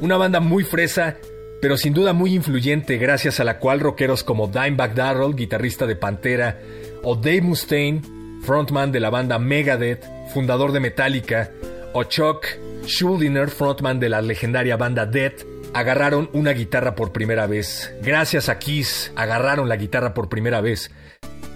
Una 0.00 0.16
banda 0.16 0.40
muy 0.40 0.64
fresa, 0.64 1.18
pero 1.60 1.76
sin 1.76 1.92
duda 1.92 2.14
muy 2.14 2.34
influyente, 2.34 2.96
gracias 2.96 3.40
a 3.40 3.44
la 3.44 3.58
cual 3.58 3.80
rockeros 3.80 4.24
como 4.24 4.46
Dimebag 4.46 4.94
Darrell, 4.94 5.34
guitarrista 5.34 5.86
de 5.86 5.96
Pantera, 5.96 6.60
o 7.02 7.14
Dave 7.14 7.42
Mustaine, 7.42 8.00
frontman 8.42 8.90
de 8.90 9.00
la 9.00 9.10
banda 9.10 9.38
Megadeth, 9.38 10.02
fundador 10.32 10.72
de 10.72 10.80
Metallica, 10.80 11.50
o 11.92 12.04
Chuck 12.04 12.46
Schuldiner, 12.86 13.50
frontman 13.50 13.98
de 13.98 14.08
la 14.08 14.22
legendaria 14.22 14.76
banda 14.76 15.06
Death, 15.06 15.44
agarraron 15.74 16.30
una 16.32 16.52
guitarra 16.52 16.94
por 16.94 17.12
primera 17.12 17.46
vez. 17.46 17.92
Gracias 18.02 18.48
a 18.48 18.58
Kiss, 18.58 19.12
agarraron 19.16 19.68
la 19.68 19.76
guitarra 19.76 20.14
por 20.14 20.28
primera 20.28 20.60
vez. 20.60 20.90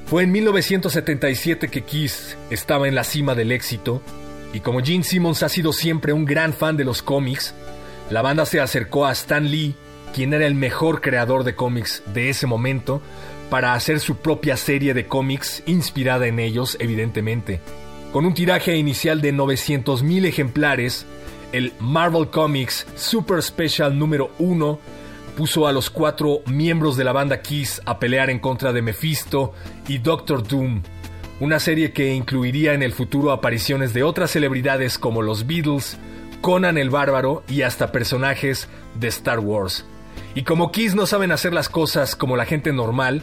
Fue 0.06 0.24
en 0.24 0.32
1977 0.32 1.68
que 1.68 1.82
Kiss 1.82 2.36
estaba 2.50 2.88
en 2.88 2.94
la 2.94 3.04
cima 3.04 3.34
del 3.34 3.52
éxito, 3.52 4.02
y 4.52 4.60
como 4.60 4.80
Gene 4.80 5.04
Simmons 5.04 5.44
ha 5.44 5.48
sido 5.48 5.72
siempre 5.72 6.12
un 6.12 6.24
gran 6.24 6.52
fan 6.52 6.76
de 6.76 6.84
los 6.84 7.02
cómics, 7.02 7.54
la 8.10 8.22
banda 8.22 8.44
se 8.44 8.60
acercó 8.60 9.06
a 9.06 9.12
Stan 9.12 9.48
Lee, 9.48 9.76
quien 10.12 10.34
era 10.34 10.46
el 10.46 10.56
mejor 10.56 11.00
creador 11.00 11.44
de 11.44 11.54
cómics 11.54 12.02
de 12.12 12.28
ese 12.28 12.48
momento, 12.48 13.00
para 13.50 13.74
hacer 13.74 14.00
su 14.00 14.16
propia 14.16 14.56
serie 14.56 14.94
de 14.94 15.06
cómics 15.06 15.62
inspirada 15.66 16.26
en 16.26 16.40
ellos, 16.40 16.76
evidentemente. 16.80 17.60
Con 18.12 18.26
un 18.26 18.34
tiraje 18.34 18.76
inicial 18.76 19.20
de 19.20 19.32
900.000 19.32 20.26
ejemplares, 20.26 21.06
el 21.52 21.72
Marvel 21.78 22.28
Comics 22.28 22.84
Super 22.96 23.40
Special 23.40 23.96
número 23.96 24.32
1 24.40 24.80
puso 25.36 25.68
a 25.68 25.72
los 25.72 25.90
cuatro 25.90 26.40
miembros 26.46 26.96
de 26.96 27.04
la 27.04 27.12
banda 27.12 27.40
Kiss 27.40 27.80
a 27.86 28.00
pelear 28.00 28.28
en 28.28 28.40
contra 28.40 28.72
de 28.72 28.82
Mephisto 28.82 29.54
y 29.86 29.98
Doctor 29.98 30.42
Doom, 30.46 30.82
una 31.38 31.60
serie 31.60 31.92
que 31.92 32.12
incluiría 32.12 32.74
en 32.74 32.82
el 32.82 32.92
futuro 32.92 33.30
apariciones 33.30 33.94
de 33.94 34.02
otras 34.02 34.32
celebridades 34.32 34.98
como 34.98 35.22
los 35.22 35.46
Beatles, 35.46 35.96
Conan 36.40 36.78
el 36.78 36.90
Bárbaro 36.90 37.44
y 37.48 37.62
hasta 37.62 37.92
personajes 37.92 38.68
de 38.98 39.06
Star 39.06 39.38
Wars. 39.38 39.86
Y 40.34 40.42
como 40.42 40.72
Kiss 40.72 40.96
no 40.96 41.06
saben 41.06 41.30
hacer 41.30 41.52
las 41.52 41.68
cosas 41.68 42.16
como 42.16 42.36
la 42.36 42.44
gente 42.44 42.72
normal, 42.72 43.22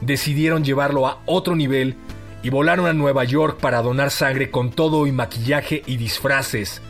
decidieron 0.00 0.62
llevarlo 0.62 1.08
a 1.08 1.22
otro 1.26 1.56
nivel 1.56 1.96
y 2.42 2.50
volaron 2.50 2.86
a 2.86 2.92
Nueva 2.92 3.24
York 3.24 3.58
para 3.60 3.82
donar 3.82 4.10
sangre 4.10 4.50
con 4.50 4.70
todo 4.70 5.06
y 5.06 5.12
maquillaje 5.12 5.82
y 5.86 5.96
disfraces. 5.96 6.82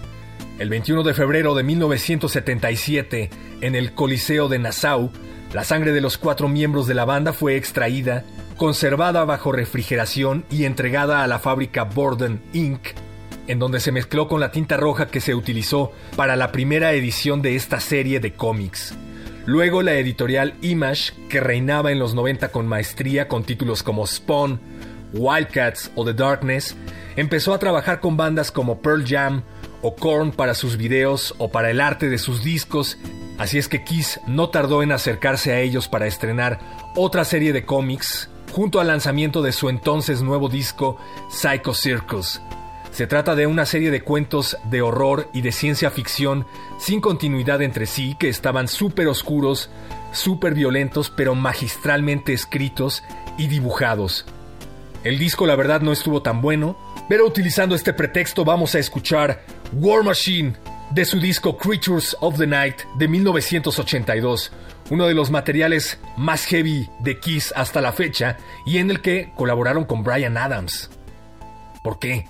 El 0.59 0.69
21 0.71 1.03
de 1.03 1.15
febrero 1.15 1.55
de 1.55 1.63
1977, 1.63 3.31
en 3.61 3.75
el 3.75 3.95
Coliseo 3.95 4.49
de 4.49 4.59
Nassau, 4.59 5.11
la 5.53 5.65
sangre 5.65 5.93
de 5.93 6.01
los 6.01 6.19
cuatro 6.19 6.49
miembros 6.49 6.87
de 6.87 6.95
la 6.95 7.05
banda 7.05 7.33
fue 7.33 7.57
extraída, 7.57 8.25
conservada 8.57 9.25
bajo 9.25 9.53
refrigeración 9.53 10.45
y 10.51 10.65
entregada 10.65 11.23
a 11.23 11.27
la 11.27 11.39
fábrica 11.39 11.85
Borden 11.85 12.43
Inc., 12.53 12.89
en 13.47 13.59
donde 13.59 13.81
se 13.81 13.93
mezcló 13.93 14.29
con 14.29 14.41
la 14.41 14.51
tinta 14.51 14.77
roja 14.77 15.07
que 15.07 15.21
se 15.21 15.35
utilizó 15.35 15.93
para 16.17 16.37
la 16.37 16.53
primera 16.53 16.93
edición 16.93 17.41
de 17.41 17.57
esta 17.57 17.81
serie 17.81 18.21
de 18.21 18.35
cómics. 18.35 18.95
Luego 19.47 19.81
la 19.81 19.95
editorial 19.95 20.53
Image, 20.61 21.15
que 21.31 21.41
reinaba 21.41 21.91
en 21.91 21.99
los 21.99 22.15
90 22.15 22.51
con 22.51 22.67
maestría 22.67 23.29
con 23.29 23.45
títulos 23.45 23.83
como 23.83 24.07
Spawn, 24.07 24.61
Wildcats 25.13 25.91
o 25.95 26.05
The 26.05 26.15
Darkness, 26.15 26.77
empezó 27.17 27.55
a 27.55 27.59
trabajar 27.59 28.01
con 28.01 28.17
bandas 28.17 28.51
como 28.51 28.81
Pearl 28.81 29.05
Jam 29.07 29.43
o 29.83 29.95
Korn 29.95 30.33
para 30.33 30.55
sus 30.55 30.77
videos 30.77 31.35
o 31.39 31.51
para 31.51 31.71
el 31.71 31.81
arte 31.81 32.09
de 32.09 32.19
sus 32.19 32.43
discos, 32.43 32.99
así 33.39 33.59
es 33.59 33.69
que 33.69 33.85
Kiss 33.85 34.21
no 34.27 34.51
tardó 34.51 34.83
en 34.83 34.93
acercarse 34.93 35.53
a 35.53 35.61
ellos 35.61 35.89
para 35.89 36.07
estrenar 36.07 36.59
otra 36.97 37.25
serie 37.25 37.53
de 37.53 37.65
cómics 37.65 38.29
junto 38.53 38.81
al 38.81 38.89
lanzamiento 38.89 39.43
de 39.43 39.53
su 39.53 39.69
entonces 39.69 40.23
nuevo 40.23 40.49
disco 40.49 40.99
Psycho 41.31 41.75
Circus. 41.75 42.41
Se 42.91 43.07
trata 43.07 43.37
de 43.37 43.47
una 43.47 43.67
serie 43.67 43.91
de 43.91 44.03
cuentos 44.03 44.57
de 44.71 44.83
horror 44.83 45.29
y 45.33 45.43
de 45.43 45.53
ciencia 45.53 45.91
ficción 45.91 46.47
sin 46.79 47.01
continuidad 47.01 47.63
entre 47.63 47.87
sí 47.87 48.17
que 48.19 48.29
estaban 48.29 48.67
súper 48.67 49.07
oscuros, 49.07 49.71
súper 50.13 50.55
violentos, 50.55 51.11
pero 51.11 51.35
magistralmente 51.35 52.33
escritos 52.33 53.05
y 53.37 53.47
dibujados. 53.47 54.27
El 55.05 55.19
disco 55.19 55.47
la 55.47 55.57
verdad 55.57 55.81
no 55.81 55.93
estuvo 55.93 56.23
tan 56.23 56.41
bueno, 56.41 56.77
pero 57.09 57.27
utilizando 57.27 57.75
este 57.75 57.93
pretexto 57.93 58.45
vamos 58.45 58.75
a 58.75 58.79
escuchar 58.79 59.45
War 59.73 60.03
Machine 60.03 60.55
de 60.91 61.05
su 61.05 61.21
disco 61.21 61.57
Creatures 61.57 62.17
of 62.21 62.37
the 62.37 62.47
Night 62.47 62.83
de 62.97 63.07
1982, 63.07 64.53
uno 64.91 65.07
de 65.07 65.15
los 65.15 65.31
materiales 65.31 66.01
más 66.17 66.45
heavy 66.47 66.89
de 67.01 67.21
Kiss 67.21 67.53
hasta 67.55 67.81
la 67.81 67.93
fecha 67.93 68.39
y 68.67 68.79
en 68.79 68.91
el 68.91 69.01
que 69.01 69.33
colaboraron 69.37 69.85
con 69.85 70.03
Brian 70.03 70.37
Adams. 70.37 70.91
¿Por 71.85 71.99
qué? 71.99 72.27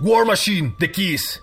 War 0.00 0.24
Machine 0.24 0.74
de 0.78 0.90
Kiss. 0.90 1.42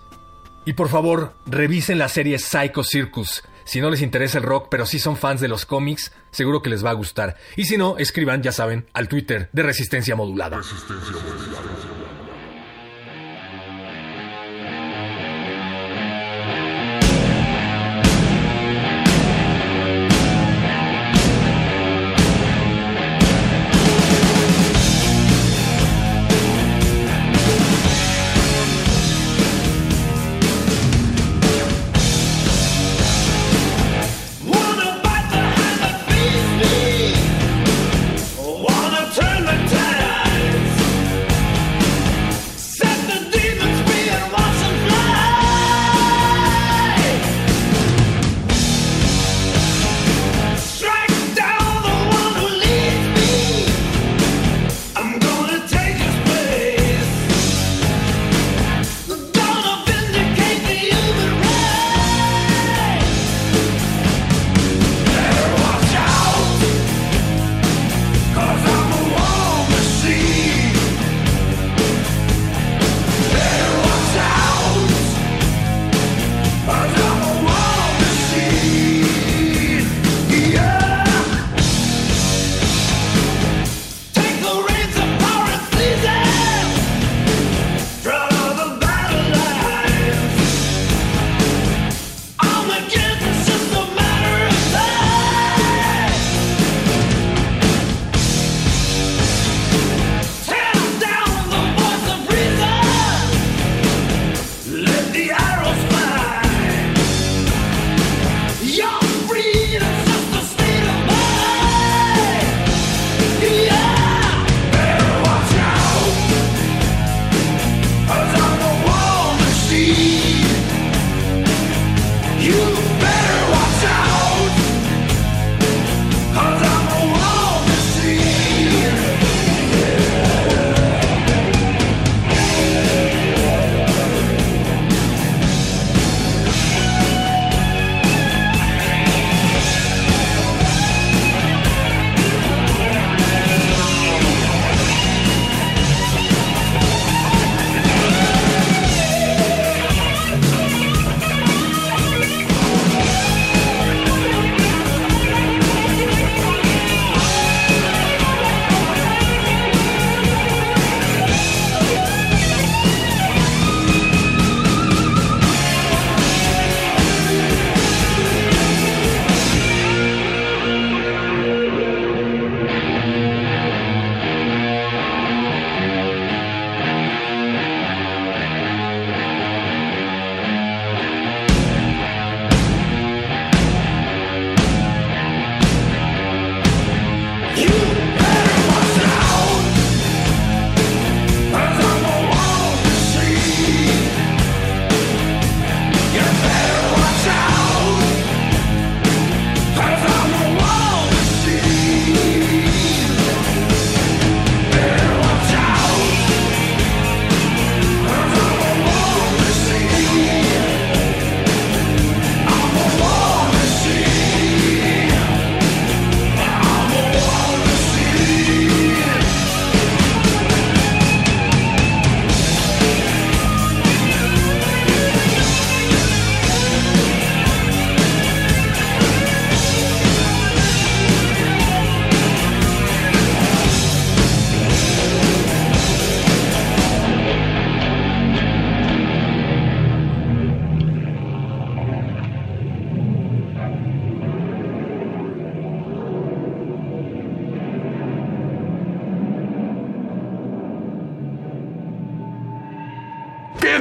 Y 0.64 0.72
por 0.72 0.88
favor, 0.88 1.34
revisen 1.46 1.98
la 1.98 2.08
serie 2.08 2.38
Psycho 2.38 2.82
Circus. 2.82 3.44
Si 3.66 3.80
no 3.80 3.90
les 3.90 4.00
interesa 4.00 4.38
el 4.38 4.44
rock, 4.44 4.68
pero 4.70 4.86
sí 4.86 5.00
son 5.00 5.16
fans 5.16 5.40
de 5.40 5.48
los 5.48 5.66
cómics, 5.66 6.12
seguro 6.30 6.62
que 6.62 6.70
les 6.70 6.84
va 6.84 6.90
a 6.90 6.94
gustar. 6.94 7.36
Y 7.56 7.64
si 7.64 7.76
no, 7.76 7.98
escriban, 7.98 8.42
ya 8.42 8.52
saben, 8.52 8.86
al 8.92 9.08
Twitter 9.08 9.48
de 9.52 9.62
Resistencia 9.64 10.14
Modulada. 10.14 10.58
Resistencia 10.58 11.12
Modulada. 11.12 12.05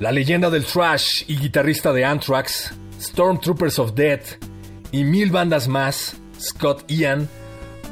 La 0.00 0.12
leyenda 0.12 0.48
del 0.48 0.64
thrash 0.64 1.24
y 1.26 1.36
guitarrista 1.36 1.92
de 1.92 2.06
Anthrax, 2.06 2.72
Stormtroopers 2.98 3.78
of 3.78 3.92
Death 3.92 4.42
y 4.92 5.04
mil 5.04 5.30
bandas 5.30 5.68
más, 5.68 6.16
Scott 6.40 6.90
Ian, 6.90 7.28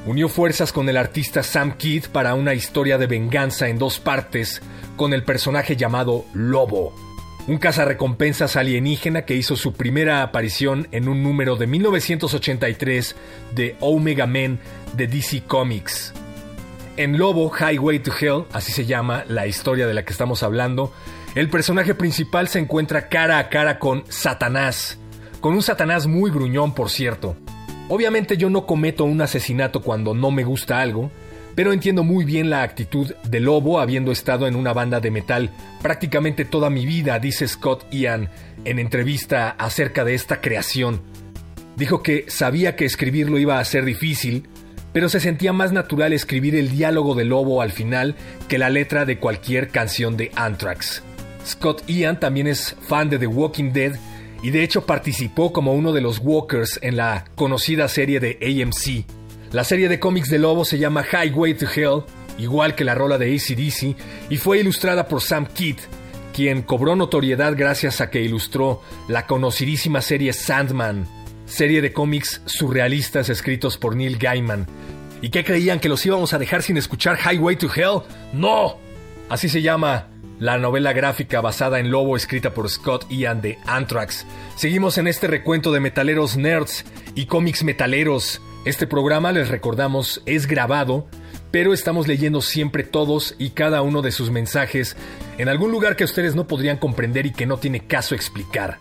unió 0.06 0.30
fuerzas 0.30 0.72
con 0.72 0.88
el 0.88 0.96
artista 0.96 1.42
Sam 1.42 1.76
Kidd 1.76 2.06
para 2.06 2.32
una 2.32 2.54
historia 2.54 2.96
de 2.96 3.06
venganza 3.06 3.68
en 3.68 3.78
dos 3.78 3.98
partes 3.98 4.62
con 4.96 5.12
el 5.12 5.22
personaje 5.22 5.76
llamado 5.76 6.24
Lobo, 6.32 6.94
un 7.46 7.58
cazarrecompensas 7.58 8.56
alienígena 8.56 9.26
que 9.26 9.36
hizo 9.36 9.54
su 9.54 9.74
primera 9.74 10.22
aparición 10.22 10.88
en 10.92 11.10
un 11.10 11.22
número 11.22 11.56
de 11.56 11.66
1983 11.66 13.16
de 13.54 13.76
Omega 13.80 14.26
Men 14.26 14.60
de 14.94 15.08
DC 15.08 15.42
Comics. 15.46 16.14
En 16.96 17.18
Lobo 17.18 17.52
Highway 17.54 17.98
to 17.98 18.12
Hell, 18.18 18.46
así 18.54 18.72
se 18.72 18.86
llama 18.86 19.24
la 19.28 19.46
historia 19.46 19.86
de 19.86 19.92
la 19.92 20.06
que 20.06 20.12
estamos 20.12 20.42
hablando, 20.42 20.90
el 21.34 21.50
personaje 21.50 21.94
principal 21.94 22.48
se 22.48 22.58
encuentra 22.58 23.08
cara 23.08 23.38
a 23.38 23.48
cara 23.48 23.78
con 23.78 24.04
Satanás, 24.08 24.98
con 25.40 25.54
un 25.54 25.62
Satanás 25.62 26.06
muy 26.06 26.30
gruñón 26.30 26.74
por 26.74 26.90
cierto. 26.90 27.36
Obviamente 27.88 28.36
yo 28.36 28.50
no 28.50 28.66
cometo 28.66 29.04
un 29.04 29.20
asesinato 29.20 29.82
cuando 29.82 30.14
no 30.14 30.30
me 30.30 30.44
gusta 30.44 30.80
algo, 30.80 31.10
pero 31.54 31.72
entiendo 31.72 32.04
muy 32.04 32.24
bien 32.24 32.50
la 32.50 32.62
actitud 32.62 33.14
de 33.24 33.40
Lobo 33.40 33.80
habiendo 33.80 34.12
estado 34.12 34.46
en 34.46 34.56
una 34.56 34.72
banda 34.72 35.00
de 35.00 35.10
metal 35.10 35.50
prácticamente 35.82 36.44
toda 36.44 36.70
mi 36.70 36.86
vida, 36.86 37.18
dice 37.18 37.48
Scott 37.48 37.86
Ian 37.90 38.30
en 38.64 38.78
entrevista 38.78 39.50
acerca 39.50 40.04
de 40.04 40.14
esta 40.14 40.40
creación. 40.40 41.00
Dijo 41.76 42.02
que 42.02 42.24
sabía 42.28 42.74
que 42.74 42.84
escribirlo 42.84 43.38
iba 43.38 43.58
a 43.58 43.64
ser 43.64 43.84
difícil, 43.84 44.48
pero 44.92 45.08
se 45.08 45.20
sentía 45.20 45.52
más 45.52 45.72
natural 45.72 46.12
escribir 46.12 46.56
el 46.56 46.70
diálogo 46.70 47.14
de 47.14 47.24
Lobo 47.24 47.62
al 47.62 47.72
final 47.72 48.16
que 48.48 48.58
la 48.58 48.70
letra 48.70 49.04
de 49.04 49.18
cualquier 49.18 49.68
canción 49.68 50.16
de 50.16 50.32
Anthrax. 50.34 51.02
Scott 51.48 51.82
Ian 51.88 52.20
también 52.20 52.46
es 52.46 52.76
fan 52.86 53.08
de 53.08 53.18
The 53.18 53.26
Walking 53.26 53.72
Dead 53.72 53.96
y 54.42 54.50
de 54.50 54.62
hecho 54.62 54.84
participó 54.84 55.52
como 55.52 55.72
uno 55.72 55.92
de 55.92 56.00
los 56.00 56.20
Walkers 56.22 56.78
en 56.82 56.96
la 56.96 57.24
conocida 57.34 57.88
serie 57.88 58.20
de 58.20 58.38
AMC. 58.42 59.06
La 59.52 59.64
serie 59.64 59.88
de 59.88 59.98
cómics 59.98 60.28
de 60.28 60.38
Lobo 60.38 60.64
se 60.64 60.78
llama 60.78 61.04
Highway 61.10 61.54
to 61.54 61.66
Hell, 61.74 62.04
igual 62.38 62.74
que 62.74 62.84
la 62.84 62.94
rola 62.94 63.16
de 63.16 63.34
ACDC, 63.34 63.96
y 64.28 64.36
fue 64.36 64.58
ilustrada 64.58 65.08
por 65.08 65.22
Sam 65.22 65.46
Kidd, 65.46 65.78
quien 66.34 66.62
cobró 66.62 66.94
notoriedad 66.96 67.54
gracias 67.56 68.00
a 68.00 68.10
que 68.10 68.20
ilustró 68.20 68.82
la 69.08 69.26
conocidísima 69.26 70.02
serie 70.02 70.34
Sandman, 70.34 71.06
serie 71.46 71.80
de 71.80 71.92
cómics 71.94 72.42
surrealistas 72.44 73.30
escritos 73.30 73.78
por 73.78 73.96
Neil 73.96 74.18
Gaiman. 74.18 74.66
¿Y 75.22 75.30
qué 75.30 75.44
creían 75.44 75.80
que 75.80 75.88
los 75.88 76.04
íbamos 76.04 76.34
a 76.34 76.38
dejar 76.38 76.62
sin 76.62 76.76
escuchar 76.76 77.18
Highway 77.18 77.56
to 77.56 77.68
Hell? 77.74 78.02
¡No! 78.34 78.76
Así 79.30 79.48
se 79.48 79.62
llama 79.62 80.08
la 80.38 80.58
novela 80.58 80.92
gráfica 80.92 81.40
basada 81.40 81.80
en 81.80 81.90
Lobo 81.90 82.16
escrita 82.16 82.54
por 82.54 82.68
Scott 82.68 83.06
Ian 83.10 83.40
de 83.40 83.58
Anthrax. 83.66 84.26
Seguimos 84.56 84.98
en 84.98 85.06
este 85.06 85.26
recuento 85.26 85.72
de 85.72 85.80
metaleros 85.80 86.36
nerds 86.36 86.84
y 87.14 87.26
cómics 87.26 87.64
metaleros. 87.64 88.40
Este 88.64 88.86
programa, 88.86 89.32
les 89.32 89.48
recordamos, 89.48 90.22
es 90.26 90.46
grabado, 90.46 91.06
pero 91.50 91.72
estamos 91.72 92.06
leyendo 92.06 92.42
siempre 92.42 92.84
todos 92.84 93.34
y 93.38 93.50
cada 93.50 93.82
uno 93.82 94.02
de 94.02 94.12
sus 94.12 94.30
mensajes 94.30 94.96
en 95.38 95.48
algún 95.48 95.70
lugar 95.70 95.96
que 95.96 96.04
ustedes 96.04 96.34
no 96.34 96.46
podrían 96.46 96.76
comprender 96.76 97.26
y 97.26 97.32
que 97.32 97.46
no 97.46 97.58
tiene 97.58 97.86
caso 97.86 98.14
explicar. 98.14 98.78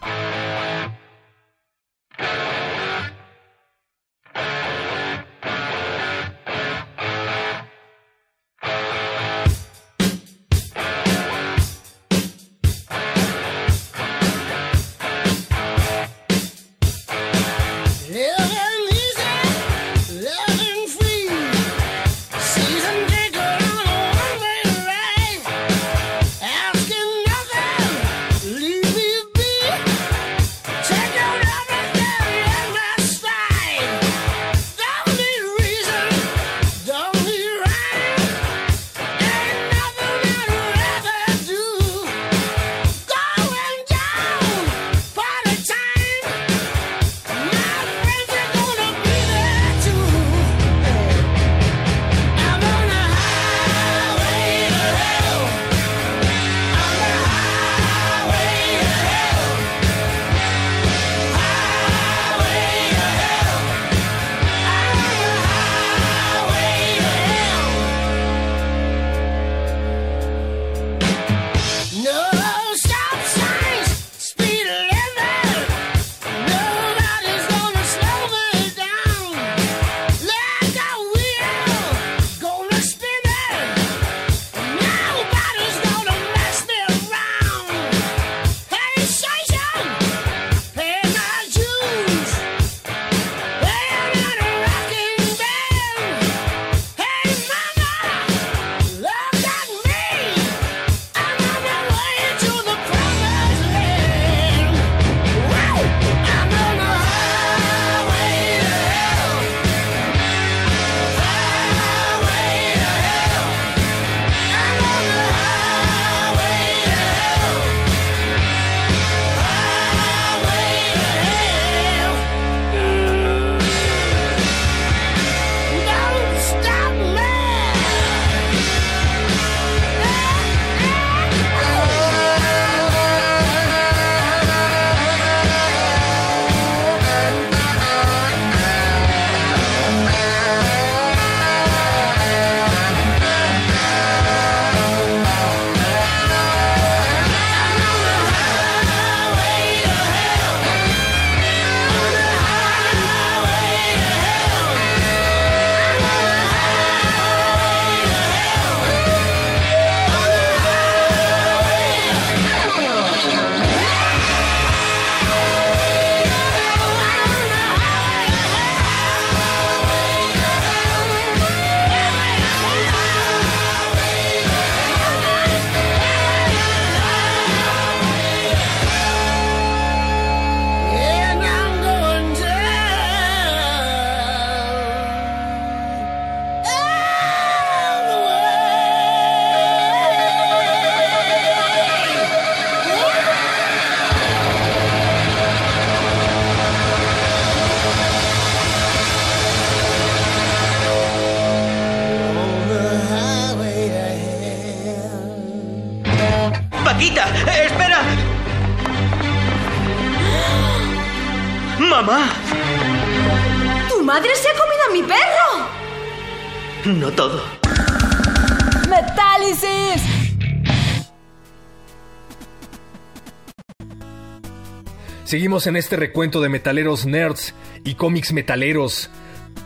Seguimos 225.27 225.67
en 225.67 225.75
este 225.75 225.97
recuento 225.97 226.39
de 226.39 226.47
metaleros 226.47 227.05
nerds 227.05 227.53
y 227.83 227.95
cómics 227.95 228.31
metaleros. 228.31 229.09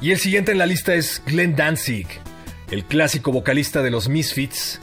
Y 0.01 0.09
el 0.09 0.18
siguiente 0.18 0.51
en 0.51 0.57
la 0.57 0.66
lista 0.66 0.95
es 0.95 1.22
Glenn 1.28 1.55
Danzig, 1.55 2.07
el 2.72 2.84
clásico 2.84 3.32
vocalista 3.32 3.84
de 3.84 3.91
los 3.91 4.09
Misfits. 4.09 4.80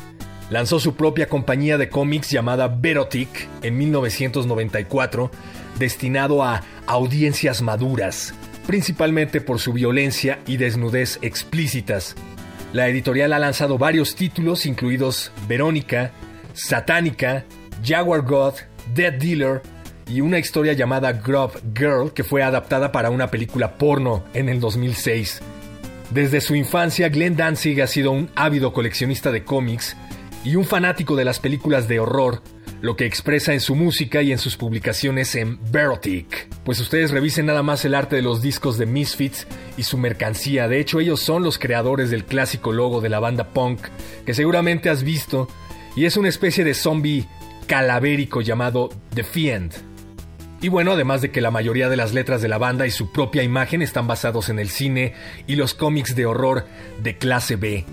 Lanzó 0.51 0.79
su 0.79 0.95
propia 0.95 1.29
compañía 1.29 1.79
de 1.79 1.89
cómics 1.89 2.31
llamada 2.31 2.69
Verotic 2.69 3.49
en 3.63 3.77
1994, 3.77 5.33
destinado 5.81 6.45
a 6.45 6.63
audiencias 6.87 7.61
maduras, 7.61 8.33
principalmente 8.65 9.41
por 9.41 9.59
su 9.59 9.73
violencia 9.73 10.39
y 10.47 10.59
desnudez 10.59 11.19
explícitas. 11.23 12.15
La 12.73 12.87
editorial 12.87 13.33
ha 13.33 13.41
lanzado 13.41 13.79
varios 13.79 14.15
títulos, 14.15 14.65
incluidos 14.65 15.33
Verónica, 15.49 16.13
Satánica, 16.53 17.45
Jaguar 17.85 18.23
God, 18.23 18.55
Dead 18.95 19.15
Dealer 19.15 19.61
y 20.09 20.21
una 20.21 20.39
historia 20.39 20.73
llamada 20.73 21.13
Grub 21.13 21.53
Girl 21.77 22.13
que 22.13 22.25
fue 22.25 22.43
adaptada 22.43 22.93
para 22.93 23.11
una 23.11 23.31
película 23.31 23.77
porno 23.77 24.25
en 24.35 24.49
el 24.49 24.61
2006. 24.61 25.41
Desde 26.11 26.41
su 26.41 26.55
infancia, 26.55 27.11
Glenn 27.11 27.37
Danzig 27.37 27.83
ha 27.83 27.87
sido 27.87 28.13
un 28.13 28.31
ávido 28.35 28.73
coleccionista 28.73 29.31
de 29.31 29.45
cómics 29.45 29.97
y 30.43 30.57
un 30.57 30.65
fanático 30.65 31.17
de 31.17 31.27
las 31.27 31.39
películas 31.39 31.89
de 31.89 32.01
horror, 32.01 32.43
lo 32.81 32.97
que 32.97 33.05
expresa 33.05 33.53
en 33.53 33.61
su 33.61 33.75
música 33.75 34.23
y 34.23 34.33
en 34.33 34.39
sus 34.39 34.57
publicaciones 34.57 35.35
en 35.35 35.59
Verotic. 35.71 36.49
Pues 36.65 36.81
ustedes 36.81 37.11
revisen 37.11 37.47
nada 37.47 37.63
más 37.63 37.85
el 37.85 37.95
arte 37.95 38.17
de 38.17 38.23
los 38.23 38.41
discos 38.41 38.79
de 38.79 38.87
Misfits 38.87 39.47
y 39.77 39.83
su 39.83 39.99
mercancía. 39.99 40.69
De 40.69 40.81
hecho, 40.81 41.01
ellos 41.01 41.21
son 41.21 41.43
los 41.43 41.59
creadores 41.59 42.11
del 42.11 42.25
clásico 42.25 42.73
logo 42.73 43.01
de 43.01 43.11
la 43.11 43.21
banda 43.21 43.49
punk, 43.49 43.81
que 44.25 44.33
seguramente 44.33 44.89
has 44.89 45.03
visto, 45.03 45.49
y 45.95 46.07
es 46.07 46.17
una 46.17 46.29
especie 46.29 46.65
de 46.65 46.73
zombie 46.73 47.27
calavérico 47.67 48.41
llamado 48.41 48.89
The 49.15 49.25
Fiend. 49.25 49.98
Y 50.61 50.69
bueno, 50.69 50.93
además 50.93 51.21
de 51.21 51.31
que 51.31 51.41
la 51.41 51.53
mayoría 51.53 51.89
de 51.89 51.97
las 51.97 52.13
letras 52.13 52.43
de 52.43 52.49
la 52.49 52.59
banda 52.59 52.87
y 52.87 52.91
su 52.91 53.13
propia 53.13 53.45
imagen 53.45 53.81
están 53.81 54.09
basados 54.09 54.49
en 54.49 54.59
el 54.59 54.71
cine 54.71 55.15
y 55.47 55.55
los 55.55 55.75
cómics 55.75 56.17
de 56.17 56.27
horror 56.27 56.67
de 57.01 57.17
clase 57.17 57.55
B. 57.57 57.85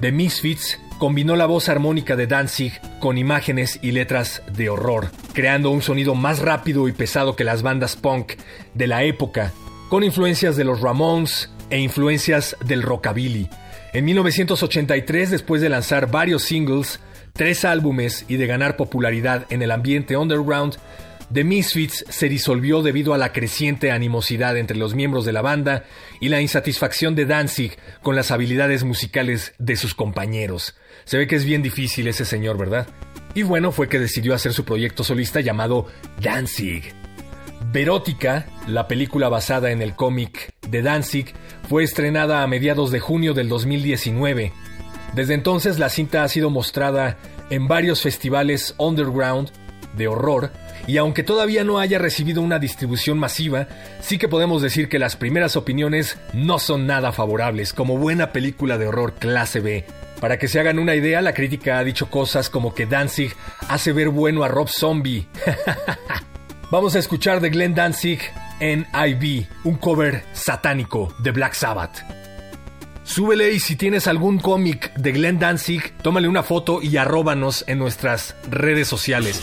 The 0.00 0.12
Misfits 0.12 0.78
combinó 0.98 1.36
la 1.36 1.46
voz 1.46 1.68
armónica 1.68 2.14
de 2.14 2.26
Danzig 2.26 2.80
con 3.00 3.16
imágenes 3.16 3.78
y 3.82 3.92
letras 3.92 4.42
de 4.54 4.68
horror, 4.68 5.10
creando 5.32 5.70
un 5.70 5.80
sonido 5.80 6.14
más 6.14 6.40
rápido 6.40 6.86
y 6.86 6.92
pesado 6.92 7.34
que 7.34 7.44
las 7.44 7.62
bandas 7.62 7.96
punk 7.96 8.34
de 8.74 8.86
la 8.86 9.04
época, 9.04 9.52
con 9.88 10.04
influencias 10.04 10.54
de 10.56 10.64
los 10.64 10.80
Ramones 10.80 11.50
e 11.70 11.78
influencias 11.80 12.56
del 12.64 12.82
rockabilly. 12.82 13.48
En 13.94 14.04
1983, 14.04 15.30
después 15.30 15.62
de 15.62 15.70
lanzar 15.70 16.10
varios 16.10 16.42
singles, 16.42 17.00
tres 17.32 17.64
álbumes 17.64 18.24
y 18.28 18.36
de 18.36 18.46
ganar 18.46 18.76
popularidad 18.76 19.46
en 19.50 19.62
el 19.62 19.70
ambiente 19.70 20.16
underground, 20.16 20.76
The 21.32 21.44
Misfits 21.44 22.04
se 22.10 22.28
disolvió 22.28 22.82
debido 22.82 23.14
a 23.14 23.18
la 23.18 23.32
creciente 23.32 23.90
animosidad 23.90 24.58
entre 24.58 24.76
los 24.76 24.94
miembros 24.94 25.24
de 25.24 25.32
la 25.32 25.40
banda 25.40 25.84
y 26.20 26.28
la 26.28 26.42
insatisfacción 26.42 27.14
de 27.14 27.24
Danzig 27.24 27.78
con 28.02 28.16
las 28.16 28.30
habilidades 28.30 28.84
musicales 28.84 29.54
de 29.58 29.76
sus 29.76 29.94
compañeros. 29.94 30.76
Se 31.04 31.16
ve 31.16 31.26
que 31.26 31.36
es 31.36 31.46
bien 31.46 31.62
difícil 31.62 32.06
ese 32.06 32.26
señor, 32.26 32.58
¿verdad? 32.58 32.86
Y 33.34 33.44
bueno, 33.44 33.72
fue 33.72 33.88
que 33.88 33.98
decidió 33.98 34.34
hacer 34.34 34.52
su 34.52 34.66
proyecto 34.66 35.04
solista 35.04 35.40
llamado 35.40 35.86
Danzig. 36.20 36.92
Verótica, 37.72 38.46
la 38.66 38.86
película 38.86 39.30
basada 39.30 39.70
en 39.70 39.80
el 39.80 39.94
cómic 39.94 40.52
de 40.68 40.82
Danzig, 40.82 41.32
fue 41.66 41.82
estrenada 41.82 42.42
a 42.42 42.46
mediados 42.46 42.90
de 42.90 43.00
junio 43.00 43.32
del 43.32 43.48
2019. 43.48 44.52
Desde 45.14 45.32
entonces 45.32 45.78
la 45.78 45.88
cinta 45.88 46.24
ha 46.24 46.28
sido 46.28 46.50
mostrada 46.50 47.16
en 47.48 47.68
varios 47.68 48.02
festivales 48.02 48.74
underground 48.76 49.50
de 49.96 50.08
horror 50.08 50.52
y 50.86 50.96
aunque 50.96 51.22
todavía 51.22 51.64
no 51.64 51.78
haya 51.78 51.98
recibido 51.98 52.42
una 52.42 52.58
distribución 52.58 53.18
masiva, 53.18 53.68
sí 54.00 54.18
que 54.18 54.28
podemos 54.28 54.62
decir 54.62 54.88
que 54.88 54.98
las 54.98 55.16
primeras 55.16 55.56
opiniones 55.56 56.18
no 56.32 56.58
son 56.58 56.86
nada 56.86 57.12
favorables, 57.12 57.72
como 57.72 57.98
buena 57.98 58.32
película 58.32 58.78
de 58.78 58.86
horror 58.86 59.14
clase 59.14 59.60
B. 59.60 59.84
Para 60.20 60.38
que 60.38 60.48
se 60.48 60.60
hagan 60.60 60.78
una 60.78 60.94
idea, 60.94 61.20
la 61.20 61.34
crítica 61.34 61.78
ha 61.78 61.84
dicho 61.84 62.08
cosas 62.08 62.48
como 62.48 62.74
que 62.74 62.86
Danzig 62.86 63.34
hace 63.68 63.92
ver 63.92 64.08
bueno 64.08 64.44
a 64.44 64.48
Rob 64.48 64.68
Zombie. 64.68 65.26
Vamos 66.70 66.94
a 66.94 67.00
escuchar 67.00 67.40
de 67.40 67.50
Glenn 67.50 67.74
Danzig 67.74 68.20
en 68.60 68.86
IB, 68.94 69.46
un 69.64 69.76
cover 69.76 70.24
satánico 70.32 71.14
de 71.18 71.32
Black 71.32 71.54
Sabbath. 71.54 72.04
Súbele 73.04 73.52
y 73.52 73.58
si 73.58 73.74
tienes 73.74 74.06
algún 74.06 74.38
cómic 74.38 74.94
de 74.94 75.12
Glenn 75.12 75.38
Danzig, 75.38 75.92
tómale 76.02 76.28
una 76.28 76.44
foto 76.44 76.80
y 76.80 76.96
arróbanos 76.96 77.64
en 77.66 77.78
nuestras 77.78 78.36
redes 78.48 78.86
sociales. 78.86 79.42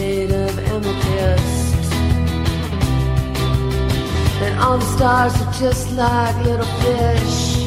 all 4.71 4.77
the 4.77 4.85
stars 4.85 5.33
are 5.41 5.51
just 5.59 5.91
like 5.97 6.35
little 6.45 6.71
fish. 6.79 7.57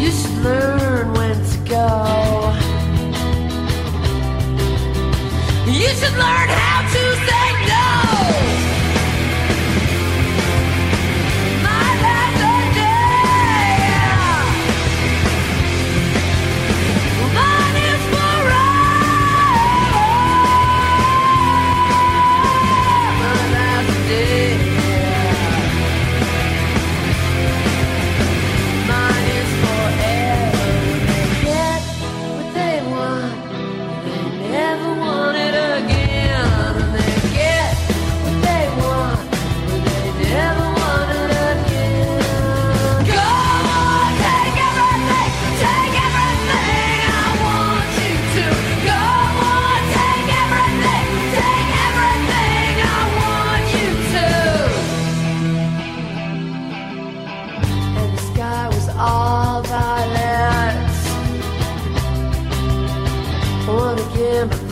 You 0.00 0.10
should 0.10 0.38
learn 0.42 1.12
when 1.12 1.36
to 1.50 1.58
go. 1.74 1.88
You 5.70 5.88
should 5.98 6.16
learn 6.24 6.48
how 6.60 6.80
to 6.94 7.02
say 7.26 7.53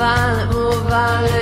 Violent 0.02 0.50
oh 0.52 0.84
violent. 0.90 1.41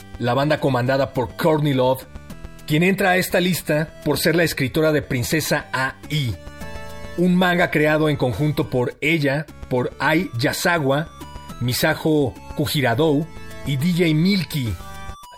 la 0.21 0.35
banda 0.35 0.59
comandada 0.59 1.13
por 1.13 1.35
Courtney 1.35 1.73
Love, 1.73 2.05
quien 2.67 2.83
entra 2.83 3.09
a 3.09 3.17
esta 3.17 3.39
lista 3.39 4.01
por 4.05 4.19
ser 4.19 4.35
la 4.35 4.43
escritora 4.43 4.91
de 4.91 5.01
Princesa 5.01 5.65
AI, 5.73 6.35
un 7.17 7.35
manga 7.35 7.71
creado 7.71 8.07
en 8.07 8.17
conjunto 8.17 8.69
por 8.69 8.95
ella, 9.01 9.47
por 9.67 9.93
Ai 9.97 10.29
Yasawa, 10.37 11.09
Misajo 11.59 12.35
Kujiradou 12.55 13.25
y 13.65 13.77
DJ 13.77 14.13
Milky. 14.13 14.71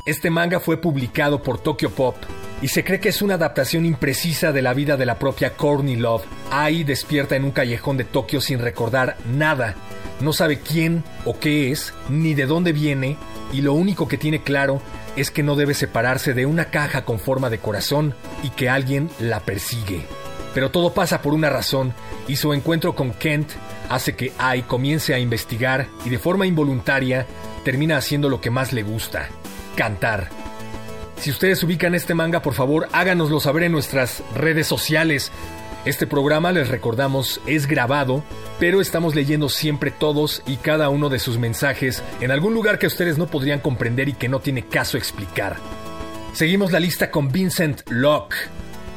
Este 0.05 0.29
manga 0.29 0.59
fue 0.59 0.75
publicado 0.75 1.41
por 1.41 1.61
Tokyo 1.61 1.89
Pop 1.89 2.17
y 2.61 2.67
se 2.67 2.83
cree 2.83 2.99
que 2.99 3.09
es 3.09 3.21
una 3.21 3.35
adaptación 3.35 3.85
imprecisa 3.85 4.51
de 4.51 4.61
la 4.61 4.73
vida 4.73 4.97
de 4.97 5.05
la 5.05 5.17
propia 5.17 5.53
Courtney 5.53 5.95
Love. 5.95 6.25
Ai 6.51 6.83
despierta 6.83 7.37
en 7.37 7.45
un 7.45 7.51
callejón 7.51 7.95
de 7.95 8.03
Tokio 8.03 8.41
sin 8.41 8.59
recordar 8.59 9.15
nada. 9.25 9.75
No 10.19 10.33
sabe 10.33 10.59
quién 10.59 11.05
o 11.23 11.39
qué 11.39 11.71
es, 11.71 11.93
ni 12.09 12.33
de 12.33 12.45
dónde 12.45 12.73
viene, 12.73 13.17
y 13.53 13.61
lo 13.61 13.73
único 13.73 14.07
que 14.07 14.17
tiene 14.17 14.41
claro 14.41 14.81
es 15.15 15.31
que 15.31 15.43
no 15.43 15.55
debe 15.55 15.75
separarse 15.75 16.33
de 16.33 16.45
una 16.45 16.65
caja 16.65 17.05
con 17.05 17.19
forma 17.19 17.49
de 17.49 17.59
corazón 17.59 18.15
y 18.41 18.49
que 18.49 18.67
alguien 18.67 19.09
la 19.19 19.39
persigue. 19.39 20.05
Pero 20.53 20.71
todo 20.71 20.93
pasa 20.93 21.21
por 21.21 21.33
una 21.33 21.49
razón 21.49 21.93
y 22.27 22.35
su 22.35 22.53
encuentro 22.53 22.95
con 22.95 23.13
Kent 23.13 23.51
hace 23.89 24.15
que 24.15 24.33
Ai 24.37 24.63
comience 24.63 25.13
a 25.13 25.19
investigar 25.19 25.87
y 26.03 26.09
de 26.09 26.19
forma 26.19 26.47
involuntaria 26.47 27.25
termina 27.63 27.97
haciendo 27.97 28.27
lo 28.27 28.41
que 28.41 28.49
más 28.49 28.73
le 28.73 28.83
gusta, 28.83 29.29
cantar. 29.75 30.29
Si 31.17 31.29
ustedes 31.29 31.63
ubican 31.63 31.95
este 31.95 32.13
manga, 32.13 32.41
por 32.41 32.53
favor, 32.53 32.89
háganoslo 32.91 33.39
saber 33.39 33.63
en 33.63 33.71
nuestras 33.71 34.23
redes 34.35 34.67
sociales. 34.67 35.31
Este 35.85 36.07
programa, 36.07 36.53
les 36.53 36.69
recordamos, 36.69 37.41
es 37.45 37.67
grabado, 37.67 38.23
pero 38.57 38.79
estamos 38.79 39.15
leyendo 39.15 39.49
siempre 39.49 39.91
todos 39.91 40.41
y 40.47 40.55
cada 40.55 40.87
uno 40.87 41.09
de 41.09 41.19
sus 41.19 41.37
mensajes 41.37 42.01
en 42.21 42.31
algún 42.31 42.53
lugar 42.53 42.79
que 42.79 42.87
ustedes 42.87 43.17
no 43.17 43.27
podrían 43.27 43.59
comprender 43.59 44.07
y 44.07 44.13
que 44.13 44.29
no 44.29 44.39
tiene 44.39 44.65
caso 44.65 44.97
explicar. 44.97 45.57
Seguimos 46.31 46.71
la 46.71 46.79
lista 46.79 47.11
con 47.11 47.33
Vincent 47.33 47.81
Locke, 47.89 48.33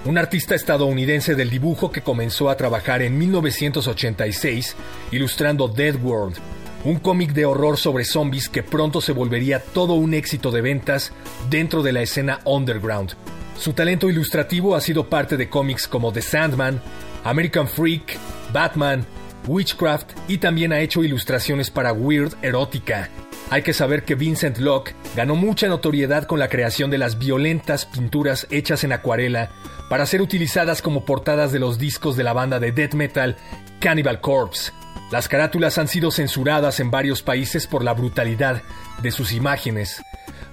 un 0.04 0.16
artista 0.16 0.54
estadounidense 0.54 1.34
del 1.34 1.50
dibujo 1.50 1.90
que 1.90 2.02
comenzó 2.02 2.50
a 2.50 2.56
trabajar 2.56 3.02
en 3.02 3.18
1986 3.18 4.76
ilustrando 5.10 5.66
Dead 5.66 5.96
World, 6.00 6.36
un 6.84 7.00
cómic 7.00 7.32
de 7.32 7.46
horror 7.46 7.78
sobre 7.78 8.04
zombies 8.04 8.48
que 8.48 8.62
pronto 8.62 9.00
se 9.00 9.10
volvería 9.10 9.58
todo 9.58 9.94
un 9.94 10.14
éxito 10.14 10.52
de 10.52 10.60
ventas 10.60 11.10
dentro 11.50 11.82
de 11.82 11.92
la 11.92 12.02
escena 12.02 12.38
underground. 12.44 13.16
Su 13.58 13.72
talento 13.72 14.08
ilustrativo 14.08 14.76
ha 14.76 14.80
sido 14.80 15.08
parte 15.08 15.36
de 15.36 15.48
cómics 15.48 15.88
como 15.88 16.12
The 16.12 16.22
Sandman, 16.22 16.80
American 17.24 17.66
Freak, 17.66 18.18
Batman, 18.52 19.04
Witchcraft 19.46 20.12
y 20.28 20.38
también 20.38 20.72
ha 20.72 20.80
hecho 20.80 21.02
ilustraciones 21.02 21.70
para 21.70 21.92
Weird 21.92 22.34
Erótica. 22.42 23.08
Hay 23.50 23.62
que 23.62 23.72
saber 23.72 24.04
que 24.04 24.16
Vincent 24.16 24.58
Locke 24.58 24.94
ganó 25.14 25.36
mucha 25.36 25.68
notoriedad 25.68 26.24
con 26.24 26.38
la 26.38 26.48
creación 26.48 26.90
de 26.90 26.98
las 26.98 27.18
violentas 27.18 27.86
pinturas 27.86 28.46
hechas 28.50 28.82
en 28.84 28.92
acuarela 28.92 29.50
para 29.88 30.04
ser 30.04 30.20
utilizadas 30.20 30.82
como 30.82 31.04
portadas 31.04 31.52
de 31.52 31.60
los 31.60 31.78
discos 31.78 32.16
de 32.16 32.24
la 32.24 32.32
banda 32.32 32.58
de 32.58 32.72
death 32.72 32.94
metal 32.94 33.36
Cannibal 33.80 34.20
Corpse. 34.20 34.72
Las 35.12 35.28
carátulas 35.28 35.78
han 35.78 35.86
sido 35.86 36.10
censuradas 36.10 36.80
en 36.80 36.90
varios 36.90 37.22
países 37.22 37.68
por 37.68 37.84
la 37.84 37.94
brutalidad 37.94 38.62
de 39.00 39.12
sus 39.12 39.32
imágenes. 39.32 40.02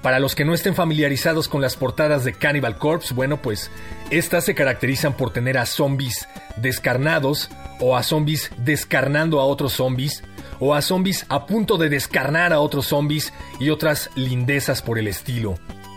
Para 0.02 0.20
los 0.20 0.36
que 0.36 0.46
no 0.46 0.54
estén 0.54 0.76
familiarizados 0.76 1.48
con 1.48 1.62
las 1.62 1.76
portadas 1.76 2.24
de 2.24 2.34
Cannibal 2.34 2.78
Corpse, 2.78 3.14
bueno, 3.14 3.42
pues 3.42 3.72
estas 4.10 4.46
se 4.46 4.56
caracterizan 4.56 5.14
por 5.14 5.32
tener 5.32 5.58
a 5.58 5.66
zombies 5.66 6.28
descarnados 6.58 7.50
o 7.80 7.96
a 7.96 8.04
zombies 8.04 8.52
descarnando 8.58 9.40
a 9.40 9.46
otros 9.46 9.74
zombies 9.74 10.24
o 10.60 10.74
a 10.74 10.82
zombies 10.82 11.26
a 11.30 11.46
punto 11.46 11.78
de 11.78 11.90
descarnar 11.90 12.54
a 12.54 12.60
otros 12.60 12.88
zombies 12.88 13.34
y 13.60 13.70
otras 13.70 14.10
lindezas 14.16 14.82
por 14.82 15.00
el 15.00 15.08
estilo. 15.08 15.56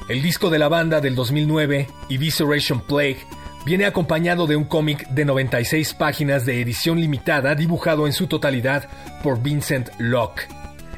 El 0.08 0.22
disco 0.22 0.50
de 0.50 0.60
la 0.60 0.68
banda 0.68 1.00
del 1.00 1.16
2009, 1.16 1.88
Evisceration 2.08 2.80
Plague, 2.80 3.18
viene 3.64 3.86
acompañado 3.86 4.46
de 4.46 4.54
un 4.54 4.64
cómic 4.64 5.08
de 5.08 5.24
96 5.24 5.94
páginas 5.94 6.46
de 6.46 6.60
edición 6.60 7.00
limitada 7.00 7.56
dibujado 7.56 8.06
en 8.06 8.12
su 8.12 8.28
totalidad 8.28 8.88
por 9.24 9.42
Vincent 9.42 9.88
Locke. 9.98 10.46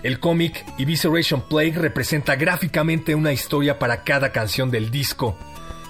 El 0.03 0.21
cómic 0.21 0.65
Evisceration 0.79 1.49
Plague 1.49 1.73
representa 1.73 2.37
gráficamente 2.37 3.15
una 3.15 3.33
historia 3.33 3.79
para 3.79 4.05
cada 4.05 4.31
canción 4.31 4.71
del 4.71 4.91
disco. 4.91 5.37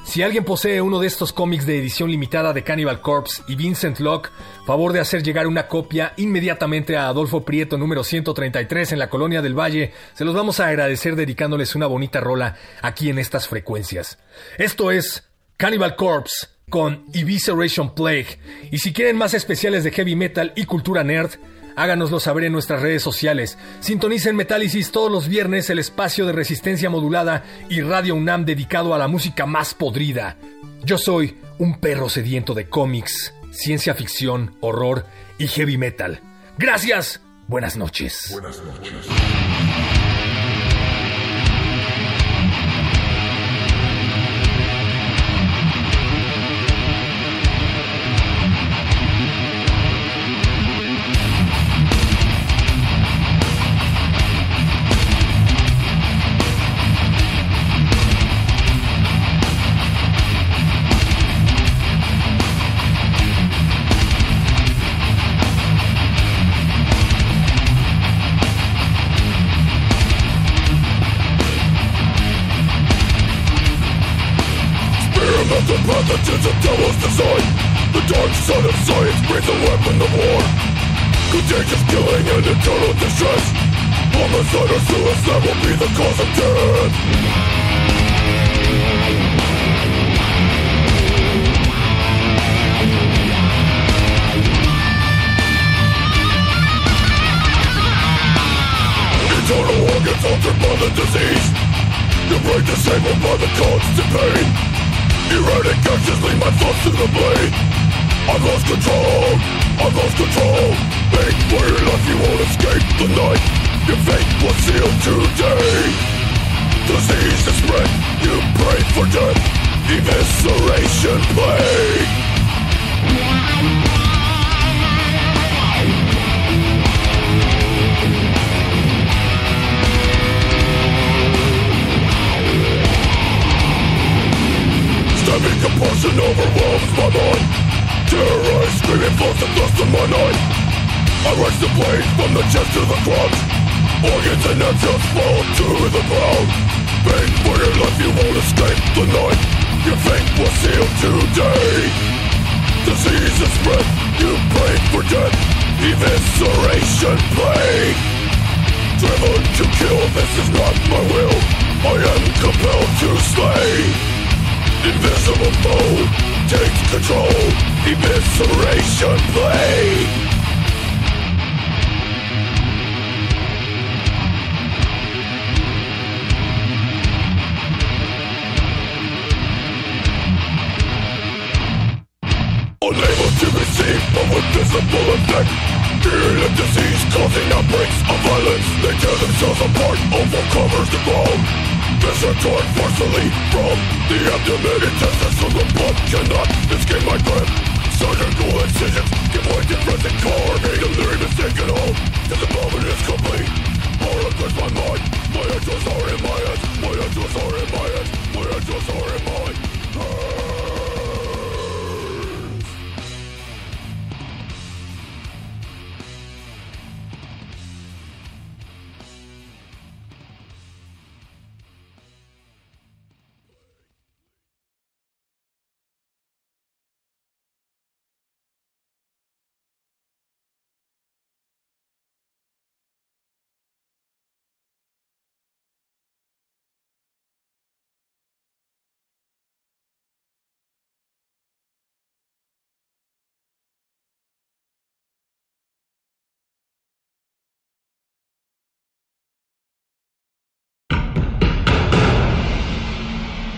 Si 0.04 0.22
alguien 0.22 0.44
posee 0.44 0.80
uno 0.80 1.00
de 1.00 1.06
estos 1.06 1.34
cómics 1.34 1.66
de 1.66 1.78
edición 1.78 2.10
limitada 2.10 2.54
de 2.54 2.64
Cannibal 2.64 3.02
Corpse 3.02 3.42
y 3.46 3.56
Vincent 3.56 3.98
Locke, 4.00 4.30
favor 4.66 4.94
de 4.94 5.00
hacer 5.00 5.22
llegar 5.22 5.46
una 5.46 5.68
copia 5.68 6.14
inmediatamente 6.16 6.96
a 6.96 7.08
Adolfo 7.08 7.44
Prieto 7.44 7.76
número 7.76 8.02
133 8.02 8.92
en 8.92 8.98
la 8.98 9.10
Colonia 9.10 9.42
del 9.42 9.58
Valle. 9.58 9.92
Se 10.14 10.24
los 10.24 10.34
vamos 10.34 10.60
a 10.60 10.68
agradecer 10.68 11.14
dedicándoles 11.14 11.74
una 11.74 11.86
bonita 11.86 12.20
rola 12.20 12.56
aquí 12.80 13.10
en 13.10 13.18
estas 13.18 13.48
frecuencias. 13.48 14.18
Esto 14.56 14.90
es 14.90 15.28
Cannibal 15.58 15.94
Corpse 15.94 16.46
con 16.70 17.04
Evisceration 17.12 17.94
Plague. 17.94 18.38
Y 18.70 18.78
si 18.78 18.94
quieren 18.94 19.18
más 19.18 19.34
especiales 19.34 19.84
de 19.84 19.90
heavy 19.90 20.16
metal 20.16 20.54
y 20.56 20.64
cultura 20.64 21.04
nerd, 21.04 21.32
háganoslo 21.78 22.20
saber 22.20 22.44
en 22.44 22.52
nuestras 22.52 22.82
redes 22.82 23.02
sociales. 23.02 23.56
Sintonicen 23.80 24.36
Metálisis 24.36 24.90
todos 24.90 25.10
los 25.10 25.28
viernes, 25.28 25.70
el 25.70 25.78
espacio 25.78 26.26
de 26.26 26.32
resistencia 26.32 26.90
modulada 26.90 27.44
y 27.68 27.80
Radio 27.80 28.14
UNAM 28.14 28.44
dedicado 28.44 28.94
a 28.94 28.98
la 28.98 29.08
música 29.08 29.46
más 29.46 29.74
podrida. 29.74 30.36
Yo 30.84 30.98
soy 30.98 31.38
un 31.58 31.80
perro 31.80 32.08
sediento 32.08 32.54
de 32.54 32.68
cómics, 32.68 33.34
ciencia 33.50 33.94
ficción, 33.94 34.56
horror 34.60 35.06
y 35.38 35.46
heavy 35.46 35.78
metal. 35.78 36.20
Gracias. 36.58 37.20
Buenas 37.46 37.76
noches. 37.76 38.28
Buenas 38.32 38.62
noches. 38.62 39.87